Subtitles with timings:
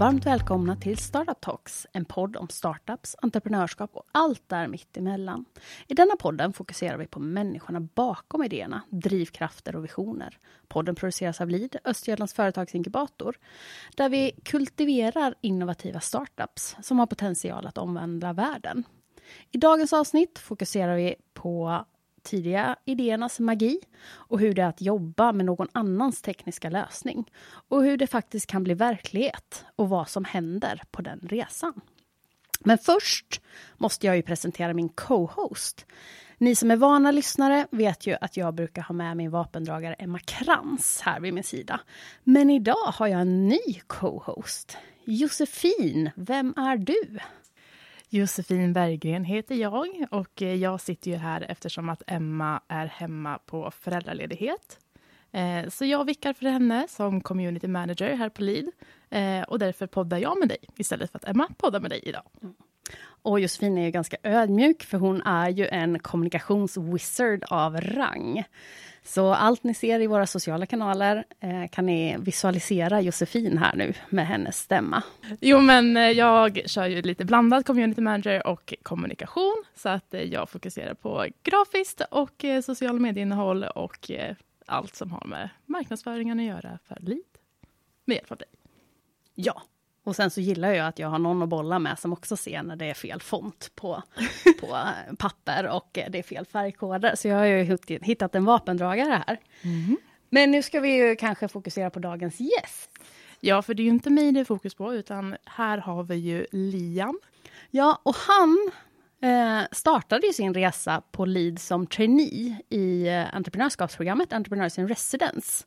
[0.00, 5.44] Varmt välkomna till Startup Talks, en podd om startups, entreprenörskap och allt där mittemellan.
[5.86, 10.38] I denna podden fokuserar vi på människorna bakom idéerna, drivkrafter och visioner.
[10.68, 13.38] Podden produceras av LID, Östergötlands företagsinkubator,
[13.96, 18.84] där vi kultiverar innovativa startups som har potential att omvandla världen.
[19.50, 21.84] I dagens avsnitt fokuserar vi på
[22.22, 23.80] tidiga idéernas magi
[24.12, 27.30] och hur det är att jobba med någon annans tekniska lösning
[27.68, 31.80] och hur det faktiskt kan bli verklighet och vad som händer på den resan.
[32.64, 33.40] Men först
[33.76, 35.86] måste jag ju presentera min co-host.
[36.38, 40.18] Ni som är vana lyssnare vet ju att jag brukar ha med min vapendragare Emma
[40.18, 41.80] Krantz här vid min sida.
[42.24, 44.76] Men idag har jag en ny co-host.
[45.04, 47.18] Josefin, vem är du?
[48.12, 53.38] Josefin Berggren heter jag och eh, jag sitter ju här eftersom att Emma är hemma
[53.38, 54.78] på föräldraledighet.
[55.32, 58.70] Eh, så jag vickar för henne som community manager här på LID
[59.10, 62.22] eh, och därför poddar jag med dig istället för att Emma poddar med dig idag.
[62.42, 62.54] Mm.
[63.22, 68.44] Och Josefin är ju ganska ödmjuk för hon är ju en kommunikationswizard av rang.
[69.02, 73.94] Så allt ni ser i våra sociala kanaler eh, kan ni visualisera Josefin här nu
[74.08, 75.02] med hennes stämma.
[75.40, 80.22] Jo, men eh, jag kör ju lite blandad community manager och kommunikation, så att eh,
[80.22, 86.40] jag fokuserar på grafiskt och eh, sociala medieinnehåll och eh, allt som har med marknadsföringen
[86.40, 87.24] att göra för LID,
[88.04, 88.48] med hjälp av dig.
[89.34, 89.62] Ja,
[90.04, 92.62] och sen så gillar jag att jag har någon att bolla med som också ser
[92.62, 94.02] när det är fel font på,
[94.60, 94.78] på
[95.18, 97.14] papper och det är fel färgkoder.
[97.16, 99.38] Så jag har ju hittat en vapendragare här.
[99.62, 99.96] Mm.
[100.28, 102.90] Men nu ska vi ju kanske fokusera på dagens gäst.
[103.40, 106.14] Ja, för det är ju inte mig det är fokus på, utan här har vi
[106.14, 107.20] ju Liam.
[107.70, 108.70] Ja, och han
[109.22, 115.64] eh, startade ju sin resa på LID som trainee i eh, entreprenörskapsprogrammet Entrepreneurs in Residence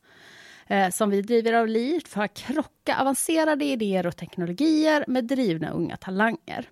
[0.66, 5.70] eh, som vi driver av LID för att krocka avancerade idéer och teknologier med drivna
[5.70, 6.68] unga talanger.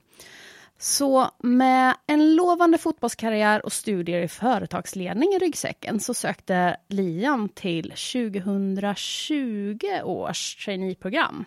[0.78, 7.90] Så med en lovande fotbollskarriär och studier i företagsledning i ryggsäcken så sökte Liam till
[7.90, 11.44] 2020 års traineeprogram.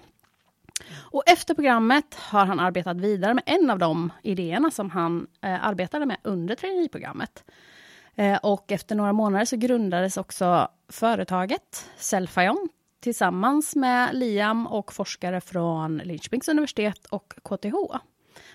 [0.94, 5.66] Och efter programmet har han arbetat vidare med en av de idéerna som han eh,
[5.66, 7.44] arbetade med under traineeprogrammet.
[8.16, 15.42] Eh, och efter några månader så grundades också företaget Selfion tillsammans med Liam och forskare
[15.42, 17.76] från Linköpings universitet och KTH.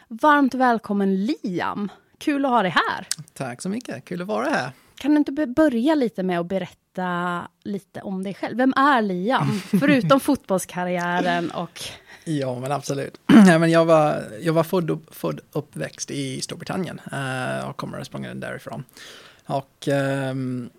[0.08, 1.88] Varmt välkommen Liam!
[2.18, 3.06] Kul att ha dig här.
[3.32, 4.72] Tack så mycket, kul att vara här.
[5.00, 8.56] Kan du inte börja lite med att berätta lite om dig själv?
[8.56, 9.60] Vem är Liam?
[9.80, 11.80] Förutom fotbollskarriären och...
[12.24, 13.20] Ja, men absolut.
[13.26, 18.40] men jag var, jag var född, upp, född uppväxt i Storbritannien uh, och kommer ursprungligen
[18.40, 18.84] därifrån.
[19.50, 19.88] Och
[20.30, 20.70] um,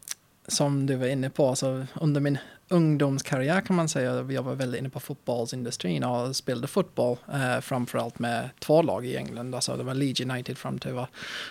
[0.47, 2.37] som du var inne på, så under min
[2.71, 7.59] ungdomskarriär kan man säga, att jag var väldigt inne på fotbollsindustrin och spelade fotboll, eh,
[7.59, 9.55] framförallt med två lag i England.
[9.55, 11.07] Alltså det var Leeds United fram till jag var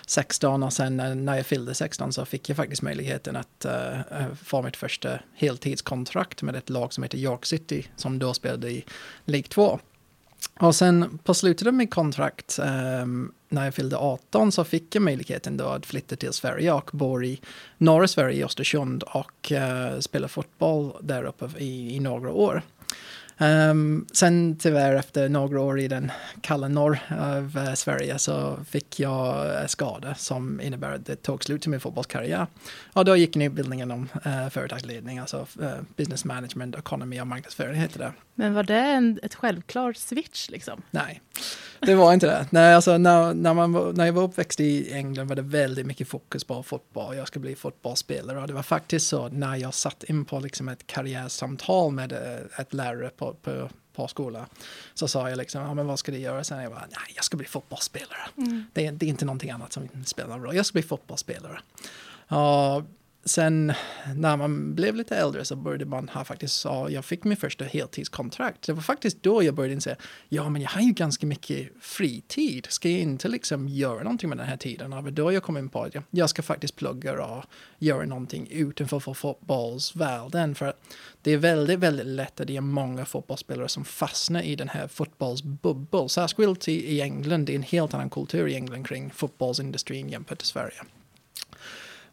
[0.07, 3.99] 16 och sen eh, när jag fyllde 16 så fick jag faktiskt möjligheten att eh,
[3.99, 8.71] eh, få mitt första heltidskontrakt med ett lag som heter York City som då spelade
[8.71, 8.85] i
[9.25, 9.79] League 2.
[10.59, 12.59] Och sen på slutet av mitt kontrakt,
[13.01, 16.89] um, när jag fyllde 18, så fick jag möjligheten då att flytta till Sverige och
[16.93, 17.41] bor i
[17.77, 22.63] norra Sverige, i Östersund och uh, spela fotboll där uppe i, i några år.
[23.41, 28.99] Um, sen tyvärr efter några år i den kalla norr av uh, Sverige så fick
[28.99, 32.47] jag uh, skada som innebär att det tog slut till min fotbollskarriär.
[32.93, 37.75] Och då gick jag utbildningen om uh, företagsledning, alltså uh, business management, ekonomi och marknadsföring
[37.75, 38.13] heter det.
[38.35, 40.81] Men var det en, ett självklart switch liksom?
[40.91, 41.21] Nej,
[41.85, 42.47] det var inte det.
[42.49, 46.07] Nej, alltså, när, när, man, när jag var uppväxt i England var det väldigt mycket
[46.07, 47.17] fokus på fotboll.
[47.17, 50.69] Jag skulle bli fotbollsspelare och det var faktiskt så när jag satt in på liksom
[50.69, 52.13] ett karriärsamtal med
[52.57, 54.45] ett lärare på på, på, skola.
[54.93, 56.43] Så sa jag liksom, ja, men vad ska du göra?
[56.43, 58.29] Sen jag bara, nej, jag ska bli fotbollsspelare.
[58.37, 58.65] Mm.
[58.73, 60.55] Det, det, är inte någonting annat som spelar roll.
[60.55, 61.59] Jag ska bli fotbollsspelare.
[62.27, 62.83] Och
[63.25, 63.73] sen
[64.15, 67.65] när man blev lite äldre så började man ha faktiskt, så jag fick min första
[67.65, 68.61] heltidskontrakt.
[68.67, 69.95] Det var faktiskt då jag började inse,
[70.29, 72.67] ja men jag har ju ganska mycket fritid.
[72.69, 74.93] Ska jag inte liksom göra någonting med den här tiden?
[74.93, 77.43] Och då jag kom in på att jag ska faktiskt plugga och
[77.79, 80.55] göra någonting utanför fotbollsvärlden.
[80.55, 80.73] För
[81.21, 84.87] det är väldigt, väldigt lätt att det är många fotbollsspelare som fastnar i den här
[84.87, 86.09] fotbollsbubblan.
[86.09, 90.45] Särskilt i England, det är en helt annan kultur i England kring fotbollsindustrin jämfört med
[90.45, 90.81] Sverige.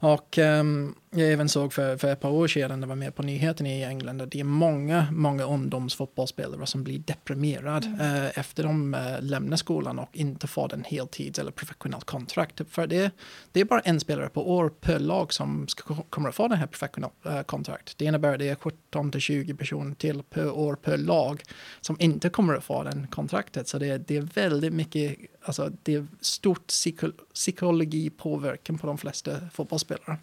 [0.01, 3.23] Och um, jag även såg för, för ett par år sedan, det var med på
[3.23, 8.01] nyheten i England, att det är många, många ungdomsfotbollsspelare som blir deprimerade mm.
[8.01, 12.61] eh, efter de eh, lämnar skolan och inte får en heltids eller professionellt kontrakt.
[12.71, 13.11] För det,
[13.53, 16.59] det är bara en spelare på år per lag som ska, kommer att få den
[16.59, 17.99] här professionella eh, kontrakt.
[17.99, 21.43] Det innebär att det är 17 till 20 personer till per år per lag
[21.81, 23.69] som inte kommer att få den kontraktet.
[23.69, 28.99] Så det, det är väldigt mycket, alltså det är stort psyko, psykologi påverkan på de
[28.99, 30.19] flesta fotbollsspelare.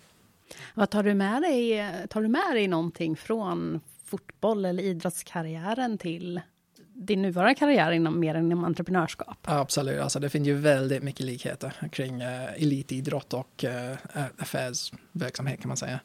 [0.73, 1.77] Vad tar du med dig?
[2.09, 6.41] Tar du med dig någonting från fotboll eller idrottskarriären till
[6.97, 9.37] din nuvarande karriär inom mer än inom entreprenörskap?
[9.41, 13.93] Absolut, alltså det finns ju väldigt mycket likheter kring uh, elitidrott och uh,
[14.37, 15.99] affärsverksamhet kan man säga.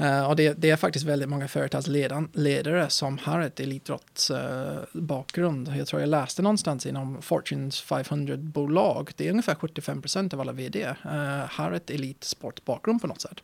[0.00, 5.68] Uh, och det, det, är faktiskt väldigt många företagsledare som har ett elitidrottsbakgrund.
[5.68, 10.40] Uh, jag tror jag läste någonstans inom Fortunes 500-bolag, det är ungefär 75 procent av
[10.40, 10.94] alla vd uh,
[11.50, 13.42] har ett elitsportbakgrund på något sätt.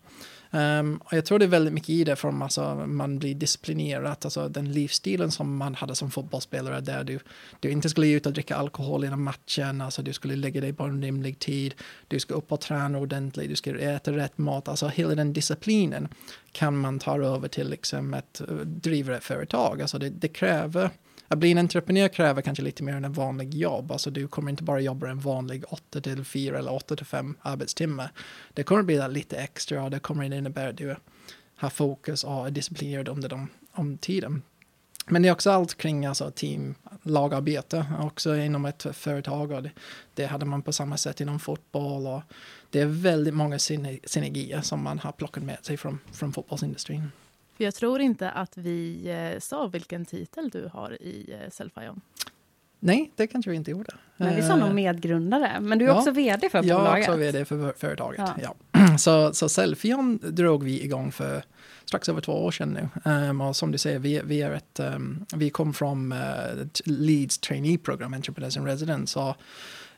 [0.54, 4.16] Um, och jag tror det är väldigt mycket i det, för alltså, man blir disciplinerad,
[4.20, 7.18] alltså den livsstilen som man hade som fotbollsspelare där du,
[7.60, 10.84] du inte skulle ut och dricka alkohol innan matchen, alltså du skulle lägga dig på
[10.84, 11.74] en rimlig tid,
[12.08, 16.08] du ska upp och träna ordentligt, du ska äta rätt mat, alltså hela den disciplinen
[16.52, 20.28] kan man ta över till liksom ett eh, uh, driva ett företag, alltså det, det
[20.28, 20.90] kräver
[21.32, 23.92] att bli en entreprenör kräver kanske lite mer än en vanlig jobb.
[23.92, 27.36] Alltså du kommer inte bara jobba en vanlig 8 till 4 eller 8 till 5
[27.42, 28.12] arbetstimmar.
[28.54, 30.96] Det kommer bli lite extra och det kommer innebära att du
[31.56, 34.42] har fokus och är disciplinerad under de, om tiden.
[35.06, 39.52] Men det är också allt kring alltså, team, lagarbete, också inom ett företag.
[39.52, 39.70] Och det,
[40.14, 42.06] det, hade man på samma sätt inom fotboll.
[42.06, 42.22] Och
[42.70, 47.10] det är väldigt många synergier som man har plockat med sig från, från fotbollsindustrin.
[47.62, 52.00] För jag tror inte att vi eh, sa vilken titel du har i eh, Selfion.
[52.80, 53.94] Nej, det kanske vi inte gjorde.
[54.16, 55.60] Men vi sa nog eh, medgrundare.
[55.60, 56.86] Men du är ja, också vd för bolaget.
[56.86, 58.20] Jag är också vd för företaget.
[58.20, 58.54] Ja.
[58.72, 58.96] ja.
[58.98, 61.44] Så, så Selfion drog vi igång för
[61.84, 63.10] strax över två år sedan nu.
[63.12, 66.18] Um, och som du säger, vi, vi, är ett, um, vi kom från uh,
[66.84, 69.18] Leeds trainee program, Entrepreneurs in Residence.
[69.18, 69.36] Och,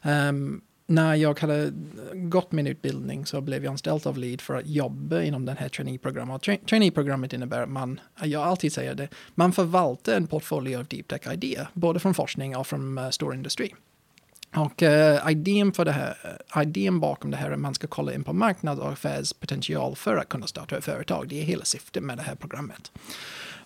[0.03, 1.73] um, när jag hade
[2.13, 5.69] gått min utbildning så blev jag anställd av Lead för att jobba inom den här
[5.69, 6.43] traineeprogrammet.
[6.43, 11.09] Tra traineeprogrammet innebär att man, jag alltid säger det, man förvaltar en portfölj av deep
[11.09, 13.75] tech idéer, både från forskning och från uh, stor industri.
[14.57, 17.87] Och uh, idén, för det här, eh, idén bakom det här är att man ska
[17.87, 21.29] kolla in på marknad och affärspotential för att kunna starta ett företag.
[21.29, 22.93] Det är hela syftet med det här programmet.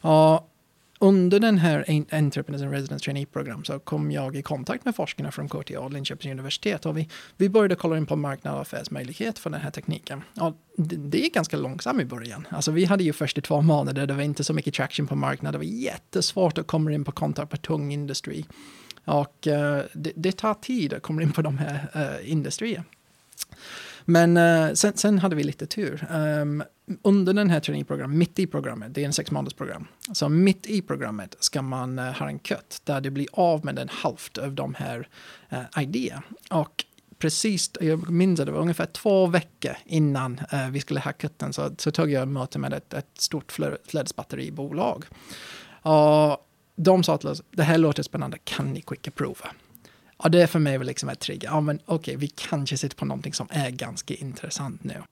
[0.00, 0.50] Och
[0.98, 5.48] under den här Entrepreneurs and Residence Trainee-program så kom jag i kontakt med forskarna från
[5.48, 9.50] KTH och Linköpings universitet och vi, vi började kolla in på marknad och affärsmöjlighet för
[9.50, 10.22] den här tekniken.
[10.40, 12.46] Och det, det är ganska långsamt i början.
[12.50, 15.16] Alltså vi hade ju först i två månader, det var inte så mycket traction på
[15.16, 18.44] marknaden, det var jättesvårt att komma in på kontakt med tung industri.
[19.04, 22.84] Och uh, det, det, tar tid att komma in på de här uh, industrierna.
[24.10, 26.06] Men uh, sen, sen, hade vi lite tur.
[26.10, 26.62] Um,
[27.02, 29.87] under den här traineeprogrammet, mitt i programmet, det är en sex månaders program.
[30.12, 33.78] Så mitt i programmet ska man uh, ha en kött där det blir av med
[33.78, 35.08] en halvt av de här
[35.52, 36.22] uh, idéerna.
[36.50, 36.84] Och
[37.19, 41.52] precis, jag minns att det var ungefär två veckor innan uh, vi skulle ha kutten
[41.52, 45.04] så, så tog jag möte med ett, ett stort flödesbatteribolag.
[45.82, 46.46] Och
[46.76, 49.49] de sa till oss, det här låter spännande, kan ni skicka prova?
[50.22, 51.48] Ja, det är för mig liksom ett trigger.
[51.48, 55.02] Ja, men okej, okay, vi kanske sitter på någonting som är ganska intressant nu.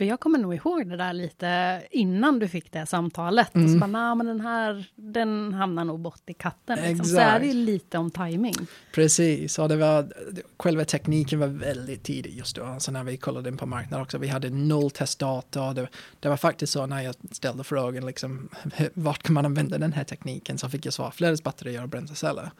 [0.00, 3.54] För jag kommer nog ihåg det där lite innan du fick det samtalet.
[3.54, 3.64] Mm.
[3.64, 6.78] Och så bara, men den här, den hamnar nog bort i katten.
[6.82, 7.04] Liksom.
[7.04, 8.54] Så är det lite om timing.
[8.92, 10.12] Precis, och det var,
[10.58, 12.64] själva tekniken var väldigt tidig just då.
[12.64, 14.18] Alltså när vi kollade in på marknaden också.
[14.18, 15.72] Vi hade noll testdata.
[15.72, 15.88] Det,
[16.20, 18.48] det var faktiskt så när jag ställde frågan, liksom,
[18.94, 20.58] vart kan man använda den här tekniken?
[20.58, 22.50] Så fick jag svar, flödesbatterier och bränsleceller.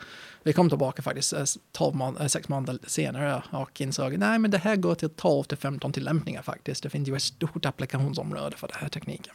[0.43, 1.35] Vi kom tillbaka faktiskt
[1.73, 5.59] 12 månader, 6 månader senare och insåg, nej men det här går till 12 till
[5.59, 6.83] 15 tillämpningar faktiskt.
[6.83, 9.35] Det finns ju stort applikationsområde för den här tekniken.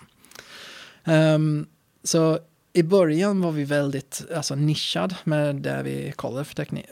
[1.06, 1.68] Um,
[2.04, 2.40] så
[2.76, 6.86] i början var vi väldigt alltså, nischad med det vi kollade för, teknik,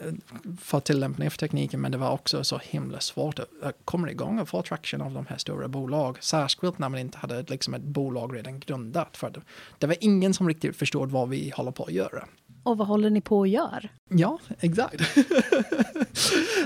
[0.60, 4.48] för tillämpning för tekniken, men det var också så himla svårt att komma igång och
[4.48, 8.36] få traction av de här stora bolag, särskilt när man inte hade liksom, ett bolag
[8.36, 9.16] redan grundat.
[9.16, 9.40] För det,
[9.78, 12.24] det var ingen som riktigt förstod vad vi håller på att göra.
[12.62, 13.88] Och vad håller ni på att göra?
[14.08, 15.00] Ja, exakt.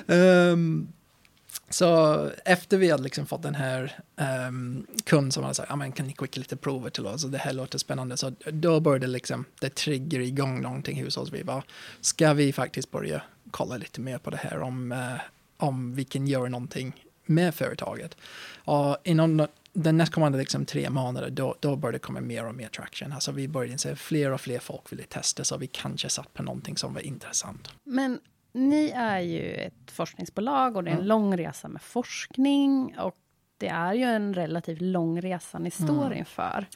[0.06, 0.92] um,
[1.70, 5.76] Så efter vi hade liksom fått den här ehm, um, kund som hade sagt, ja
[5.76, 8.16] men kan ni skicka lite prover till oss och det här låter spännande.
[8.16, 11.32] Så då började liksom, det trigger igång någonting hos oss.
[11.32, 11.64] Vi var,
[12.00, 15.20] ska vi faktiskt börja kolla lite mer på det här om, uh,
[15.56, 18.16] om vi kan göra någonting med företaget.
[18.64, 22.68] Och inom den nästkommande liksom tre månader, då, då började det komma mer och mer
[22.68, 23.12] traction.
[23.12, 26.42] Alltså vi började se fler och fler folk ville testa, så vi kanske satt på
[26.42, 27.68] någonting som var intressant.
[27.84, 28.20] Men
[28.58, 31.08] ni är ju ett forskningsbolag och det är en mm.
[31.08, 32.96] lång resa med forskning.
[32.98, 33.16] Och
[33.58, 36.18] det är ju en relativt lång resa ni står Mm.
[36.18, 36.66] inför.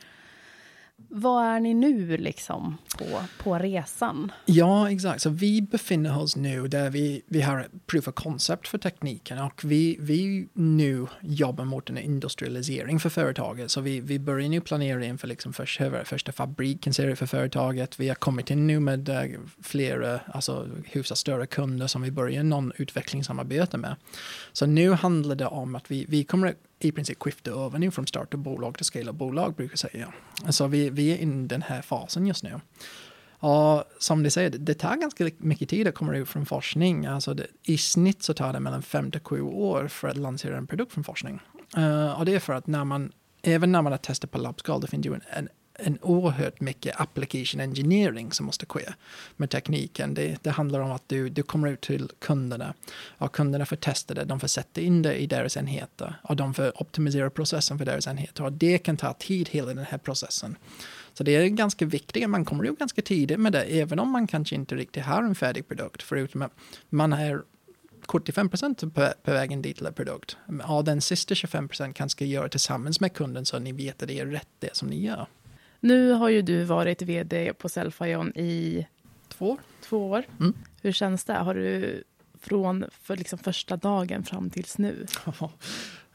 [1.14, 3.04] Vad är ni nu liksom på,
[3.42, 4.32] på resan?
[4.44, 5.22] Ja, exakt.
[5.22, 9.64] Så vi befinner oss nu där vi, vi har proof of concept för tekniken och
[9.64, 13.70] vi, vi nu jobbar mot en industrialisering för företaget.
[13.70, 18.00] Så vi, vi börjar nu planera inför liksom första, första fabriken ser det för företaget.
[18.00, 22.42] Vi har kommit in nu med eh, flera, alltså hyfsat större kunder som vi börjar
[22.42, 23.96] någon utvecklingssamarbete med.
[24.52, 28.06] Så nu handlar det om att vi, vi kommer i princip skifta över nu från
[28.06, 30.12] startup-bolag till scala bolag brukar jag säga.
[30.50, 32.60] Så vi, vi är i den här fasen just nu.
[33.38, 37.06] Och som ni säger, det- tar ganska mycket tid att komma ut från forskning.
[37.06, 40.56] Alltså det, I snitt så tar det mellan fem till sju år för att lansera
[40.56, 41.40] en produkt från forskning.
[41.78, 43.12] Uh, och det är för att när man,
[43.42, 47.00] även när man har testat på labbskal, det finns ju en, en, en oerhört mycket
[47.00, 48.84] application engineering som måste ske
[49.36, 50.14] med tekniken.
[50.14, 52.74] Det, det handlar om att du, du kommer ut till kunderna
[53.18, 56.54] och kunderna får testa det, de får sätta in det i deras enheter och de
[56.54, 60.56] får optimisera processen för deras enheter och det kan ta tid hela den här processen.
[61.14, 64.26] Så det är ganska viktigt, man kommer ut ganska tidigt med det, även om man
[64.26, 66.52] kanske inte riktigt har en färdig produkt, förutom att
[66.88, 67.42] man är
[68.08, 70.36] 75 procent på, på vägen dit till en produkt.
[70.68, 74.20] Ja, den sista 25 procent kanske göra tillsammans med kunden så ni vet att det
[74.20, 75.26] är rätt det som ni gör.
[75.84, 78.86] Nu har ju du varit vd på Selfion i
[79.28, 79.58] Två år.
[79.84, 80.24] två år.
[80.40, 80.54] Mm.
[80.82, 81.32] Hur känns det?
[81.32, 82.02] Har du
[82.40, 85.06] från för liksom första dagen fram tills nu?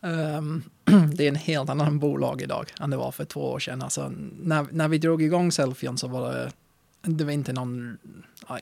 [0.01, 0.63] Ehm,
[1.13, 3.81] det är en helt annan bolag idag än det var för två år sedan.
[3.81, 6.51] Alltså, när, när vi drog igång Selfion så var det,
[7.07, 7.97] det var inte någon,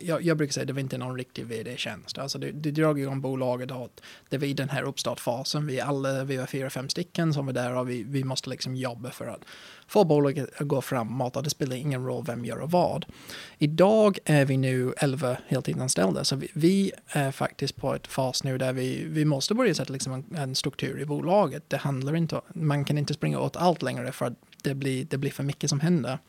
[0.02, 2.18] jag, jag brukar säga det var inte någon riktig vd-tjänst.
[2.18, 5.68] Alltså det, det drog igång bolaget och det var i den här uppstartfasen.
[5.68, 8.76] Vi alla, vi var fyra, fem stycken som var där och vi, vi måste liksom
[8.76, 9.42] jobba för att
[9.88, 13.06] få bolaget att gå framåt och det spelar ingen roll vem gör och vad.
[13.58, 18.58] Idag är vi nu 11 heltidsanställda så vi, vi är faktiskt på ett fas nu
[18.58, 21.70] där vi, vi måste börja sätta liksom en, en struktur i bolaget.
[21.70, 24.34] Det handlar inte, man kan inte springa åt allt längre för att
[24.64, 26.20] det blir, det blir för mycket som händer.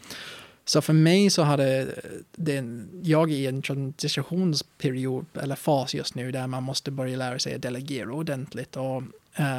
[0.68, 1.94] Så för mig så hade
[2.32, 2.64] det,
[3.02, 7.54] jag är i en transitionsperiod eller fas just nu där man måste börja lära sig
[7.54, 9.02] att delegera ordentligt och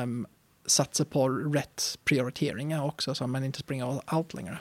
[0.03, 0.27] um,
[0.65, 4.57] satsa på rätt prioriteringar också så man inte springer allt längre.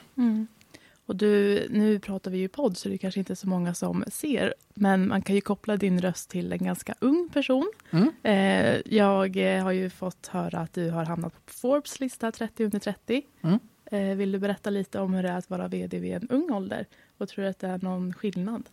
[1.05, 4.03] Och du, nu pratar vi ju podd så det är kanske inte så många som
[4.07, 4.53] ser.
[4.73, 7.71] Men man kan ju koppla din röst till en ganska ung person.
[7.91, 8.11] Mm.
[8.23, 12.79] Eh, jag har ju fått höra att du har hamnat på Forbes lista 30 under
[12.79, 13.21] 30.
[13.41, 13.59] Mm.
[13.91, 16.51] Eh, vill du berätta lite om hur det är att vara vd vid en ung
[16.51, 16.85] ålder?
[17.17, 18.63] Och tror du att det är någon skillnad?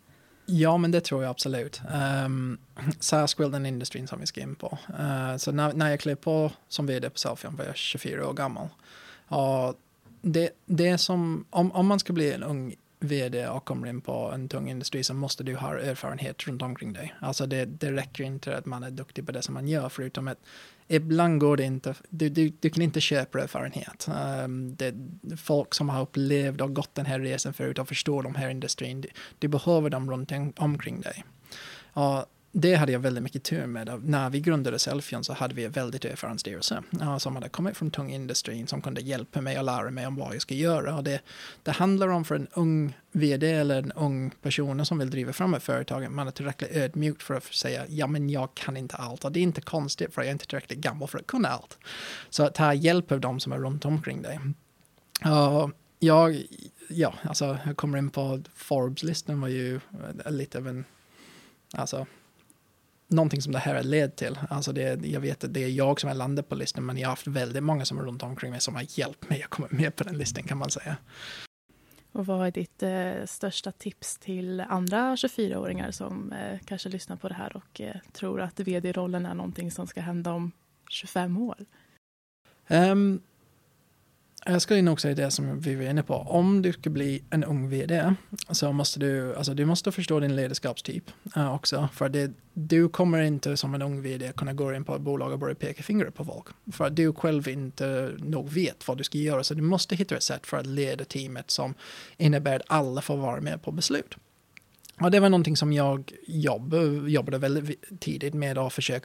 [0.45, 1.81] Ja, men det tror jag absolut.
[1.93, 4.77] Ehm, um, särskilt den industrin som vi ska in på.
[4.99, 8.33] Uh, så när, när jag klev på som vd på Selfion var jag 24 år
[8.33, 8.67] gammal.
[9.27, 9.75] Och
[10.21, 14.31] det, det som, om, om man ska bli en ung vd och kommer in på
[14.33, 17.15] en tung industri så måste du ha erfarenhet runt omkring dig.
[17.19, 20.27] Alltså det, det räcker inte att man är duktig på det som man gör, förutom
[20.27, 20.39] att
[20.87, 24.07] ibland går det inte, du, du, du kan inte köpa erfarenhet.
[24.07, 24.93] Um, ehm, det,
[25.37, 29.01] folk som har upplevt och gått den här resan förut och förstår de här industrin,
[29.01, 31.23] du, du behöver dem runt omkring dig.
[31.93, 32.25] Och
[32.57, 34.01] det hade jag väldigt mycket tur med.
[34.03, 36.83] När vi grundade Selfion så hade vi en väldigt erfaren styrelse
[37.19, 40.33] som hade kommit från tung industrin som kunde hjälpa mig och lära mig om vad
[40.33, 40.95] jag ska göra.
[40.95, 41.21] Och det,
[41.63, 45.53] det handlar om för en ung vd eller en ung person som vill driva fram
[45.53, 49.25] ett företag, man är tillräckligt ödmjuk för att säga ja men jag kan inte allt
[49.25, 51.77] och det är inte konstigt för jag är inte tillräckligt gammal för att kunna allt.
[52.29, 54.39] Så att ta hjälp av dem som är runt omkring dig.
[55.25, 56.43] Och jag,
[56.89, 59.79] ja, alltså jag kommer in på Forbes-listan var ju
[60.25, 60.85] lite av en,
[61.73, 62.05] alltså
[63.07, 64.39] någonting som det här led till.
[64.49, 67.07] Alltså det, jag vet att det är jag som är landat på listan, men jag
[67.07, 69.67] har haft väldigt många som är runt omkring mig som har hjälpt mig att komma
[69.71, 70.97] med på den listan kan man säga.
[72.11, 77.27] Och vad är ditt eh, största tips till andra 24-åringar som eh, kanske lyssnar på
[77.27, 80.51] det här och eh, tror att vd-rollen är någonting som ska hända om
[80.89, 81.65] 25 år?
[82.67, 83.21] Um,
[84.45, 86.13] jag skulle nog säga det som vi var inne på.
[86.13, 88.13] Om du ska bli en ung vd
[88.49, 91.89] så måste du, alltså du måste förstå din ledarskapstyp uh, också.
[91.93, 95.31] För det, du kommer inte som en ung vd kunna gå in på ett bolag
[95.31, 96.45] och börja peka fingrar på folk.
[96.71, 99.43] För att du själv inte nog vet vad du ska göra.
[99.43, 101.73] Så du måste hitta ett sätt för att leda teamet som
[102.17, 104.15] innebär att alla får vara med på beslut.
[104.99, 106.75] Och det var någonting som jag jobb,
[107.07, 108.57] jobbade väldigt tidigt med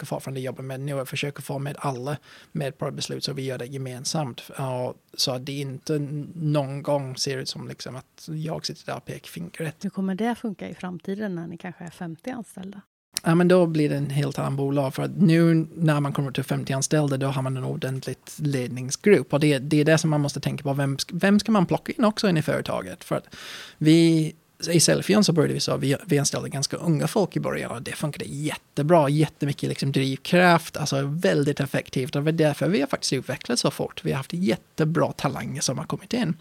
[0.06, 0.92] få från det jobbar med nu.
[0.92, 2.16] Jag försöker få med alla
[2.52, 4.42] med på beslut så vi gör det gemensamt.
[4.58, 5.98] Uh, så att det inte
[6.34, 9.84] någon gång ser ut som liksom att jag sitter där och pekar fingret.
[9.84, 12.80] Hur kommer det funka i framtiden när ni kanske är 50 anställda?
[13.22, 14.94] Ja, men då blir det en helt annan bolag.
[14.94, 19.32] För att nu när man kommer till 50 anställda, då har man en ordentligt ledningsgrupp.
[19.32, 20.72] Och det, det är det som man måste tänka på.
[20.72, 23.04] Vem, vem ska man plocka in också in i företaget?
[23.04, 23.34] För att
[23.78, 24.32] vi
[24.68, 27.82] i Selfion så började vi så, vi, vi anställde ganska unga folk i början och
[27.82, 32.86] det funkade jättebra, jättemycket liksom drivkraft, alltså väldigt effektivt och det var därför vi har
[32.86, 34.04] faktiskt utvecklats så fort.
[34.04, 36.36] Vi har haft jättebra talanger som har kommit in.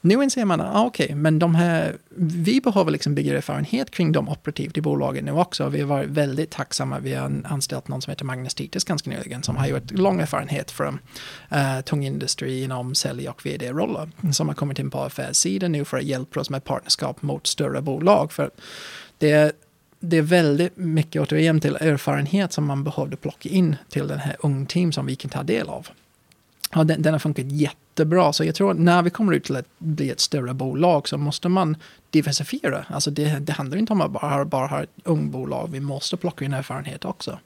[0.00, 3.90] Nu inser man att ah, okej, okay, men de här, vi behöver liksom bygga erfarenhet
[3.90, 5.68] kring de operativt i bolagen nu också.
[5.68, 6.98] Vi har varit väldigt tacksamma.
[6.98, 10.70] Vi har anställt någon som heter Magnus Titus ganska nyligen som har gjort lång erfarenhet
[10.70, 10.98] från
[11.52, 15.96] uh, tung industri inom sälj och vd-roller som har kommit in på affärssidan nu för
[15.96, 18.32] att hjälpa oss med partnerskap mot större bolag.
[18.32, 18.50] För
[19.18, 19.52] det
[20.00, 24.36] det är väldigt mycket återigen till erfarenhet som man behövde plocka in till den här
[24.38, 25.88] ung team som vi kan ta del av.
[26.74, 28.32] Ja, den, den har funkat jättebra.
[28.32, 31.18] Så jag tror att när vi kommer ut till att bli ett större bolag så
[31.18, 31.76] måste man
[32.10, 32.84] diversifiera.
[32.88, 35.68] Alltså det, det handlar inte om att bara, bara ha ett ung bolag.
[35.72, 37.38] Vi måste plocka in erfarenhet också.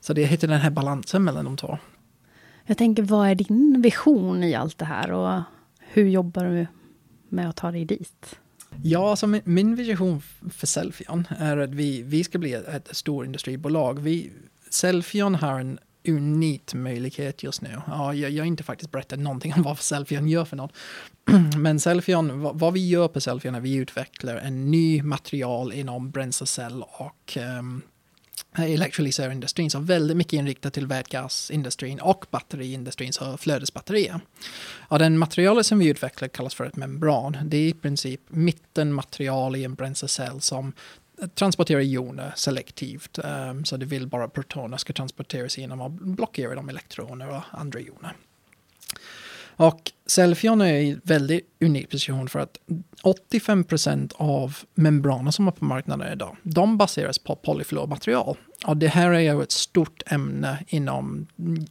[0.00, 1.78] Så det heter den här balansen mellan de två.
[2.66, 5.42] Jag tänker, vad är din vision i allt det här och
[5.78, 6.66] hur jobbar du
[7.28, 8.38] med att ta dig dit?
[8.82, 12.96] Ja, alltså min, min vision för Selfion är att vi, vi ska bli ett, ett
[12.96, 13.98] stort industribolag.
[13.98, 14.32] Vi,
[14.70, 17.80] Selfion har en unik möjlighet just nu.
[17.86, 20.72] Ja, jag, jag har inte faktiskt berättat någonting om vad Selfion gör för något.
[21.56, 25.72] Men Selfion, vad, vad, vi gör på Selfion är att vi utvecklar en ny material
[25.72, 27.82] inom bränslecell och ehm, um,
[28.56, 34.20] elektrolysörindustrin, så väldigt mycket inriktat till vätgasindustrin och batteriindustrin, så flödesbatterier.
[34.78, 37.36] Och den materialet som vi utvecklar kallas för ett membran.
[37.44, 40.72] Det är i princip mittenmaterial i en bränslecell som
[41.34, 43.18] transportera joner selektivt.
[43.24, 47.80] Um, så det vill bara protoner ska transporteras genom att blockera de elektroner och andra
[47.80, 48.12] joner.
[49.58, 52.58] Och Selfion är i väldigt unik position för att
[53.02, 58.36] 85% av membraner som är på marknaden idag, de baseras på polyfluormaterial.
[58.66, 61.26] Och det här är ju ett stort ämne inom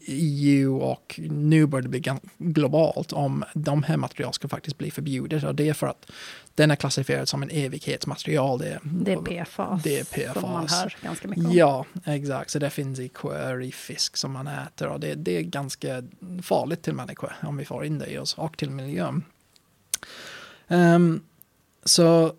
[0.08, 2.04] EU och nu börjar det bli
[2.38, 5.44] globalt om de här materialen ska faktiskt bli förbjudet.
[5.44, 6.12] Och det är för att
[6.56, 8.60] den är klassificerad som en evighetsmaterial.
[8.60, 11.54] Det, det är PFAS, det är PFAS som man hör ganska mycket om.
[11.54, 12.52] Ja, exakt.
[12.52, 16.04] Så det finns i kör, i fisk som man äter och det, det är ganska
[16.42, 19.24] farligt till människor om vi får in det i oss och till miljön.
[20.68, 21.24] Um,
[21.86, 22.34] så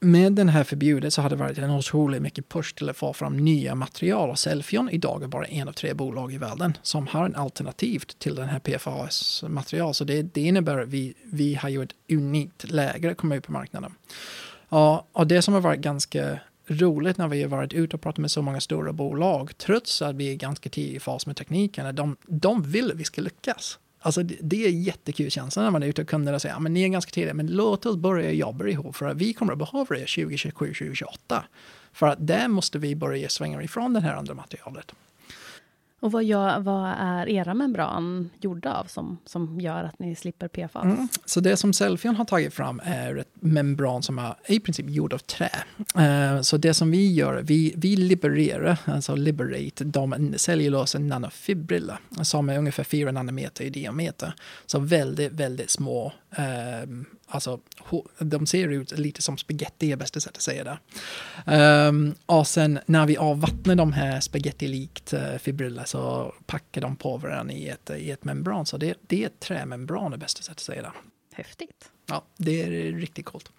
[0.00, 3.12] med den här förbjudet så har det varit en otroligt mycket push till att få
[3.12, 7.06] fram nya material och Selfion idag är bara en av tre bolag i världen som
[7.06, 9.94] har en alternativ till den här PFAS-material.
[9.94, 13.46] Så det, det innebär att vi, vi har ju ett unikt läge att komma ut
[13.46, 13.94] på marknaden.
[14.68, 18.18] Ja, och det som har varit ganska roligt när vi har varit ute och pratat
[18.18, 21.86] med så många stora bolag, trots att vi är ganska tidigt i fas med tekniken,
[21.86, 23.78] att de, de vill att vi ska lyckas.
[24.04, 26.82] Alltså det, det är jättekul känsla när man är ute och kunderna säger, men ni
[26.82, 29.94] är ganska tidiga, men låt oss börja jobba ihop för att vi kommer att behöva
[29.94, 31.44] det 2027, 2028.
[31.92, 34.92] För att där måste vi börja svänga ifrån det här andra materialet.
[36.00, 40.48] Och vad, gör, vad är era membran gjorda av som, som gör att ni slipper
[40.48, 40.84] PFAS?
[40.84, 41.08] Mm.
[41.24, 45.12] Så det som Selfion har tagit fram är ett membran som är i princip gjord
[45.12, 45.50] av trä.
[45.98, 52.48] Uh, så det som vi gör, vi, vi libererar, alltså liberate, de cellulosa nanofibriller som
[52.48, 54.34] är ungefär 4 nanometer i diameter.
[54.66, 57.60] Så väldigt, väldigt små uh, alltså,
[58.18, 60.78] de ser ut lite som spaghetti är bästa sättet att säga det.
[61.88, 67.16] Um, och sen när vi avvattnar de här spaghetti-likt uh, fibriller så packar de på
[67.16, 68.66] varandra i ett, i ett membran.
[68.66, 70.92] Så det, det är ett trämembran är bästa sättet att säga det.
[71.32, 71.90] Häftigt.
[72.06, 73.50] Ja, det är riktigt coolt.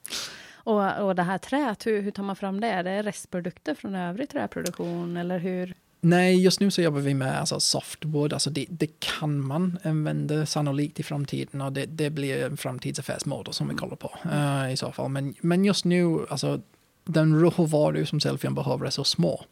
[0.54, 2.68] Och, och det här träet, hur, hur tar man fram det?
[2.68, 5.74] Är det restprodukter från övrig träproduktion eller hur?
[6.06, 8.34] Nej, just nu så jobbar vi med alltså, softwood.
[8.34, 13.54] Alltså det, det kan man använda sannolikt i framtiden och det, det blir en framtidsaffärsmodell
[13.54, 15.10] som vi kollar på uh, i så fall.
[15.10, 16.62] Men, men just nu, alltså
[17.06, 19.44] den råvaror som Selfion behöver är så små.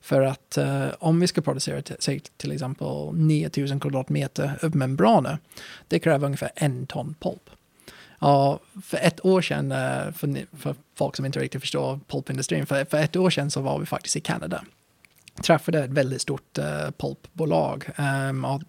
[0.00, 5.38] För att uh, om vi ska producera till, till exempel 9000 kvadratmeter membraner,
[5.88, 7.50] det kräver ungefär en ton pulp.
[8.18, 12.84] Ja, för ett år sedan, uh, för, för folk som inte riktigt förstår pulpindustrin, för,
[12.84, 14.64] för ett år sedan så var vi faktiskt i Kanada
[15.42, 17.90] träffade ett väldigt stort uh, pulpbolag.
[18.30, 18.62] Um, och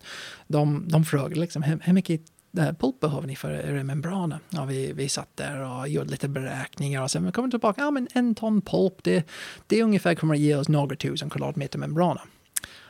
[0.48, 2.22] de, de frågade liksom, hur, hur mycket
[2.58, 4.40] eh, pulp behöver ni för eh, era membraner?
[4.50, 7.92] Ja, vi, vi satt där och gjorde lite beräkningar och sen kom vi tillbaka, ja
[7.92, 9.30] men en ton pulp, det,
[9.68, 12.24] det ungefär kommer att ge oss några tusen kvadratmeter membraner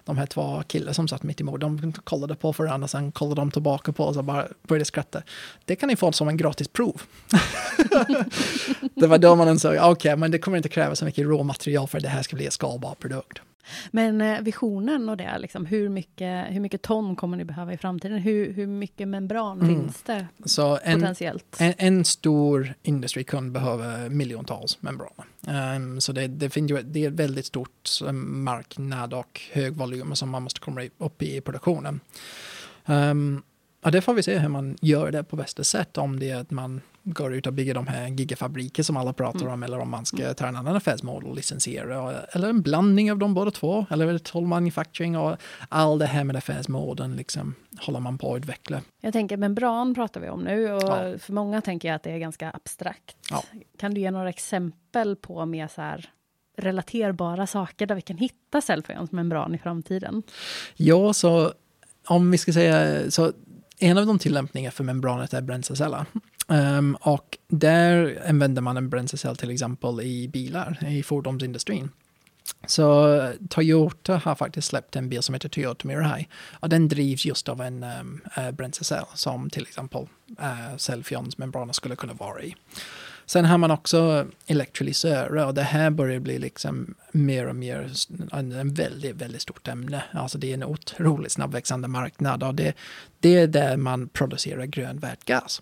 [0.09, 3.51] de här två killarna som satt mitt emot, de kollade på varandra, sen kollade de
[3.51, 5.21] tillbaka på oss och bara började skratta.
[5.65, 7.01] Det kan ni få som en gratis prov.
[8.95, 11.87] det var då man insåg, okej, okay, men det kommer inte kräva så mycket råmaterial
[11.87, 13.41] för att det här ska bli en skalbar produkt.
[13.91, 17.77] Men eh, visionen och det, liksom, hur, mycket, hur mycket ton kommer ni behöva i
[17.77, 18.17] framtiden?
[18.17, 19.75] Hur, hur mycket membran mm.
[19.75, 21.57] finns det Så en, potentiellt?
[21.59, 25.25] En, en stor industrikund behöver miljontals membraner.
[25.75, 30.15] Um, så det, det, finns ju, det är ett väldigt stort marknad och hög volym
[30.15, 31.99] som man måste komma upp i produktionen.
[32.85, 33.43] Um,
[33.81, 35.97] Ja, det får vi se hur man gör det på bästa sätt.
[35.97, 36.81] Om det är att man
[37.13, 39.53] går ut och bygger de här gigafabriker som alla pratar Mm.
[39.53, 43.17] om eller om man ska ta en annan affärsmodell och licensiera eller en blandning av
[43.17, 45.37] de båda två eller toll manufacturing och
[45.69, 48.81] all det här med affärsmodellen liksom håller man på att utveckla.
[49.01, 51.17] Jag tänker membran pratar vi om nu och Ja.
[51.19, 53.15] för många tänker jag att det är ganska abstrakt.
[53.31, 53.43] Ja.
[53.77, 56.09] Kan du ge några exempel på mer så här
[56.57, 60.23] relaterbara saker där vi kan hitta Selfions membran i framtiden?
[60.75, 61.53] Ja, så
[62.07, 63.31] om vi ska säga så
[63.79, 66.05] en av de tillämpningar för membranet är bränsleceller.
[66.49, 71.89] Um, och där använder man en bränslecell till exempel i bilar, i fordonsindustrin.
[72.67, 76.27] Så Toyota har faktiskt släppt en bil som heter Toyota Mirai.
[76.51, 80.07] Och den drivs just av en um, uh, bränslecell som till exempel
[80.39, 82.55] eh, uh, Selfions membraner skulle kunna vara i.
[83.25, 87.91] Sen har man också elektrolysörer och det här börjar bli liksom mer och mer
[88.31, 90.03] en, en väldigt, väldigt stort ämne.
[90.11, 92.73] Alltså det är en otroligt snabbväxande marknad och det,
[93.19, 95.61] det är där man producerar grön vätgas.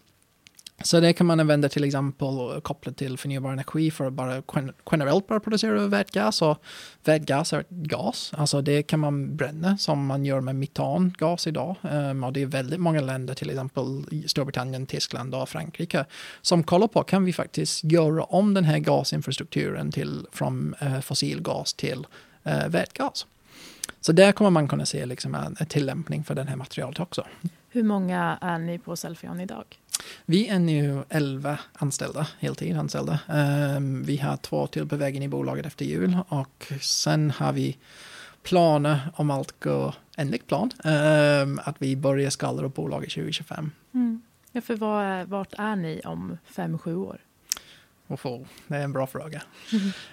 [0.84, 4.44] Så det kan man använda till exempel kopplat till förnybar energi för att bara
[4.92, 6.42] generellt bara producera vätgas.
[6.42, 6.64] Och
[7.04, 11.76] vätgas är gas, alltså det kan man bränna som man gör med metangas idag.
[11.82, 16.06] Um, och det är väldigt många länder, till exempel Storbritannien, Tyskland och Frankrike,
[16.42, 21.74] som kollar på kan vi faktiskt göra om den här gasinfrastrukturen till, från uh, fossilgas
[21.74, 22.08] till
[22.48, 23.26] uh, vätgas.
[24.02, 27.26] Så där kommer man kunna se liksom en, en tillämpning för det här materialet också.
[27.70, 29.66] Hur många är ni på Selfion idag?
[30.26, 33.20] Vi är nu 11 anställda, heltidsanställda.
[33.28, 37.78] Um, vi har två till på vägen i bolaget efter jul och sen har vi
[38.44, 40.72] planer om allt går enligt plan.
[40.84, 43.72] Um, att vi börjar skala upp bolaget 2025.
[44.52, 47.20] Ja, för vad är, vart är ni om fem, sju år?
[48.08, 49.42] Och få, det är en bra fråga.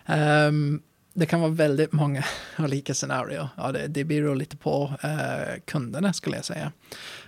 [0.07, 2.25] Um, det kan vara väldigt många
[2.59, 3.49] olika scenarier.
[3.57, 6.73] Ja, det, det beror lite på uh, kunderna skulle jag säga.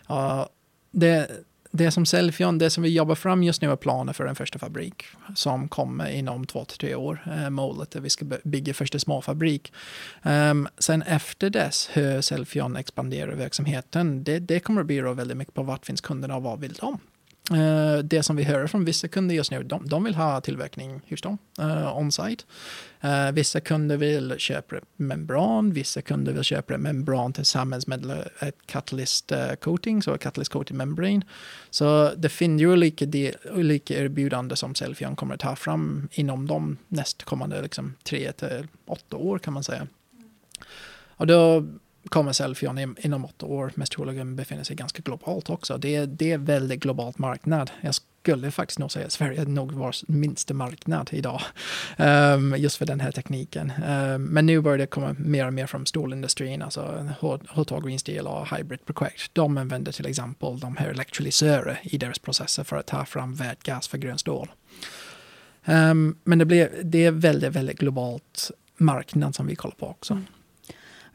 [0.09, 0.49] Ja,
[0.91, 1.31] det,
[1.77, 4.59] det som Selfion, det som vi jobbar fram just nu är planer för en första
[4.59, 7.27] fabrik som kommer inom två till tre år.
[7.27, 9.73] Eh, målet är att vi ska bygga första småfabrik.
[10.23, 15.55] Um, sen efter dess hur Selfion expanderar verksamheten, det, det kommer att bero väldigt mycket
[15.55, 16.99] på vart finns kunderna och vad vill de?
[17.53, 21.01] Uh, det som vi hör från vissa kunder just nu, de, de vill ha tillverkning
[21.09, 22.45] hos dem, uh, eh, on-site.
[23.05, 29.33] Uh, vissa kunder vill köpa membran, vissa kunder vill köpa membran tillsammans med ett catalyst
[29.61, 31.25] coating, så catalyst coating membran.
[31.71, 36.47] Så det finns ju olika, de, olika erbjudanden som Selfion kommer att ta fram inom
[36.47, 39.87] de nästkommande liksom, tre till åtta år kan man säga.
[41.17, 41.65] Och då
[42.09, 45.79] kommer Selfion inom åtta år mest troligen befinner sig ganska globalt också.
[45.79, 47.71] Det är, det är väldigt globalt marknad.
[47.81, 51.41] Jag skulle faktiskt nog säga att Sverige är nog vår minsta marknad idag.
[51.99, 53.73] um, just för den här tekniken.
[53.89, 57.09] Um, men nu börjar det komma mer och mer från stålindustrin, alltså
[57.49, 59.31] Hotar Green Steel och Hybrid Project.
[59.33, 63.89] De använder till exempel de här elektrolysörer i deras processer för att ta fram vätgas
[63.89, 64.49] för grön stål.
[65.65, 70.13] Um, men det, blir, det är väldigt, väldigt globalt marknad som vi kollar på också.
[70.13, 70.27] Mm.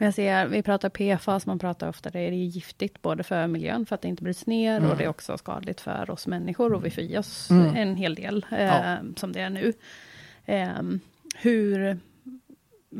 [0.06, 3.96] Jag ser, vi pratar PFAS, man pratar ofta det är giftigt både för miljön för
[3.96, 4.90] att det inte bryts ner Mm.
[4.92, 7.76] och det är också skadligt för oss människor och vi får i oss Mm.
[7.76, 8.98] en hel del eh, Ja.
[9.16, 9.74] som det är nu.
[10.46, 10.82] Eh,
[11.36, 12.00] hur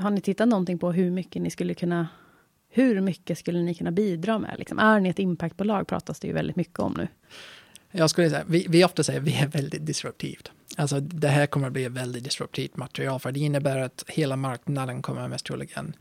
[0.02, 2.08] har ni tittat någonting på hur mycket ni skulle kunna
[2.74, 4.56] hur mycket skulle ni kunna bidra med?
[4.60, 7.08] Liksom, är ni ett impactbolag pratas det ju väldigt mycket om nu.
[7.92, 10.52] Jag skulle säga, vi, vi ofta säger att vi är väldigt disruptivt.
[10.78, 14.36] Alltså det här kommer att bli ett väldigt disruptivt material för det innebär att hela
[14.36, 15.96] marknaden kommer mest troligen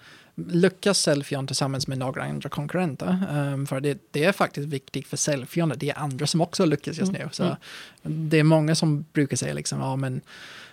[0.48, 3.24] lyckas Selfion tillsammans med några andra konkurrenter.
[3.32, 6.98] Um, för det, det är faktiskt viktigt för Selfion, det är andra som också lyckas
[6.98, 7.28] just nu.
[7.32, 7.56] Så
[8.02, 10.20] det är många som brukar säga liksom, ja men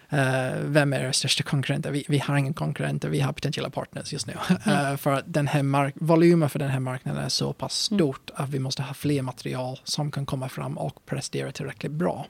[0.10, 1.92] eh, vem är era största konkurrenter?
[1.92, 4.34] Vi, vi har ingen konkurrenter, vi har potentiella partners just nu.
[4.66, 8.30] Eh, för att den här mark- volymen för den här marknaden är så pass stort
[8.36, 12.28] att vi måste ha fler material som kan komma fram och prestera tillräckligt bra.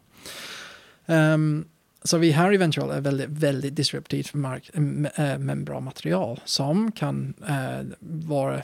[1.05, 1.65] Ehm,
[2.03, 6.91] så vi har eventuellt ett väldigt, väldigt disruptivt mark- m- äh, men bra material som
[6.91, 8.61] kan äh, vara